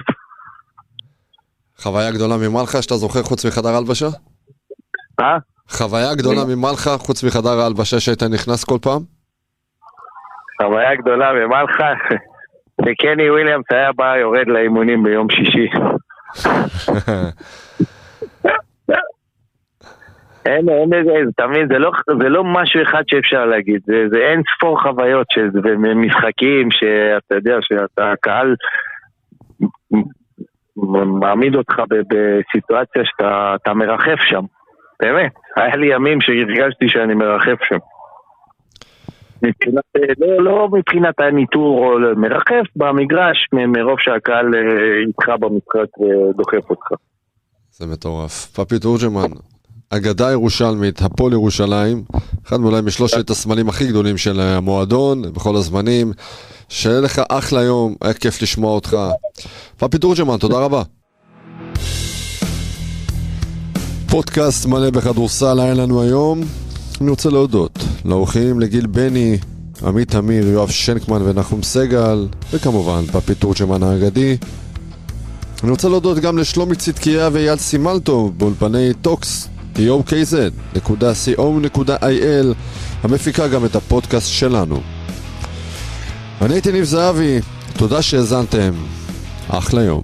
חוויה 1.79 2.13
גדולה 2.13 2.35
ממלחה 2.37 2.83
שאתה 2.83 2.95
זוכר 2.95 3.23
חוץ 3.23 3.47
מחדר 3.47 3.69
ההלבשה? 3.69 4.07
אה? 5.21 5.39
חוויה 5.69 6.15
גדולה 6.15 6.41
ממלחה 6.49 6.91
חוץ 6.99 7.25
מחדר 7.25 7.61
ההלבשה 7.61 8.01
שהיית 8.01 8.23
נכנס 8.23 8.65
כל 8.65 8.79
פעם? 8.83 9.01
חוויה 10.63 10.95
גדולה 10.95 11.33
במלכה, 11.33 11.93
וקני 12.87 13.31
וויליאמס 13.33 13.65
היה 13.71 13.93
בא 13.93 14.17
יורד 14.17 14.47
לאימונים 14.47 15.03
ביום 15.03 15.27
שישי. 15.31 15.69
אין, 20.47 20.69
אין 20.69 20.93
איזה, 20.95 21.11
אתה 21.35 21.47
מבין, 21.47 21.69
זה 21.69 21.79
לא, 21.79 21.91
זה 22.23 22.29
לא 22.29 22.45
משהו 22.45 22.83
אחד 22.83 23.03
שאפשר 23.07 23.45
להגיד, 23.45 23.81
זה, 23.87 24.05
זה 24.11 24.17
אין 24.19 24.43
ספור 24.57 24.83
חוויות 24.83 25.27
ומשחקים 25.65 26.69
שאתה 26.71 27.35
יודע 27.35 27.57
שאתה, 27.61 28.13
הקהל 28.13 28.55
מעמיד 31.21 31.55
אותך 31.55 31.83
בסיטואציה 31.91 33.03
שאתה 33.05 33.55
אתה 33.63 33.75
מרחף 33.75 34.21
שם, 34.21 34.45
באמת, 35.03 35.33
היה 35.57 35.77
לי 35.77 35.95
ימים 35.95 36.21
שהרגשתי 36.21 36.89
שאני 36.89 37.15
מרחף 37.15 37.59
שם. 37.69 37.79
מבחינת, 39.43 39.85
לא, 40.19 40.45
לא 40.45 40.69
מבחינת 40.73 41.21
הניטור, 41.21 41.79
או 41.79 41.99
לא, 41.99 42.15
מרחף 42.15 42.67
במגרש 42.77 43.49
מרוב 43.53 43.99
שהקהל 44.01 44.55
אה, 44.55 44.61
איתך 45.07 45.29
במשחק 45.41 45.99
ודוחף 46.01 46.71
אותך. 46.71 46.89
זה 47.71 47.87
מטורף. 47.87 48.47
פפי 48.47 48.79
תורג'מן, 48.79 49.31
אגדה 49.91 50.33
ירושלמית, 50.33 51.01
הפועל 51.03 51.33
ירושלים, 51.33 52.03
אחד 52.47 52.61
מאולי 52.61 52.81
משלושת 52.87 53.31
הסמלים 53.31 53.69
הכי 53.69 53.87
גדולים 53.87 54.17
של 54.17 54.41
המועדון 54.41 55.23
בכל 55.23 55.57
הזמנים. 55.57 56.13
שיהיה 56.69 57.01
לך 57.01 57.21
אחלה 57.29 57.63
יום, 57.63 57.95
היה 58.03 58.15
כיף 58.15 58.43
לשמוע 58.43 58.75
אותך. 58.75 58.97
פפי 59.79 59.99
תורג'מן, 59.99 60.37
תודה 60.39 60.59
רבה. 60.59 60.83
פודקאסט 64.15 64.67
מלא 64.67 64.91
בכדורסל 64.91 65.61
היה 65.61 65.75
לנו 65.75 66.03
היום. 66.03 66.41
אני 67.01 67.11
רוצה 67.11 67.31
להודות 67.31 67.79
לאורחים 68.05 68.61
לגיל 68.61 68.87
בני, 68.87 69.39
עמית 69.87 70.15
אמיר, 70.15 70.49
יואב 70.49 70.71
שנקמן 70.71 71.23
ונחום 71.23 71.63
סגל, 71.63 72.29
וכמובן 72.53 73.07
פפי 73.07 73.35
תורג'מן 73.35 73.83
האגדי. 73.83 74.37
אני 75.63 75.71
רוצה 75.71 75.89
להודות 75.89 76.19
גם 76.19 76.39
לשלומי 76.39 76.77
צדקיה 76.77 77.29
ואייל 77.33 77.57
סימלטוב 77.57 78.39
באולפני 78.39 78.93
טוקס, 79.03 79.49
tokz.co.il, 79.77 80.85
המפיקה 83.03 83.49
גם 83.49 83.65
את 83.65 83.77
הפודקאסט 83.77 84.29
שלנו. 84.29 84.81
אני 86.43 86.55
הייתי 86.55 86.73
ניב 86.73 86.85
זהבי, 86.85 87.41
תודה 87.77 88.03
שהאזנתם, 88.03 88.73
אחלה 89.49 89.83
יום. 89.83 90.03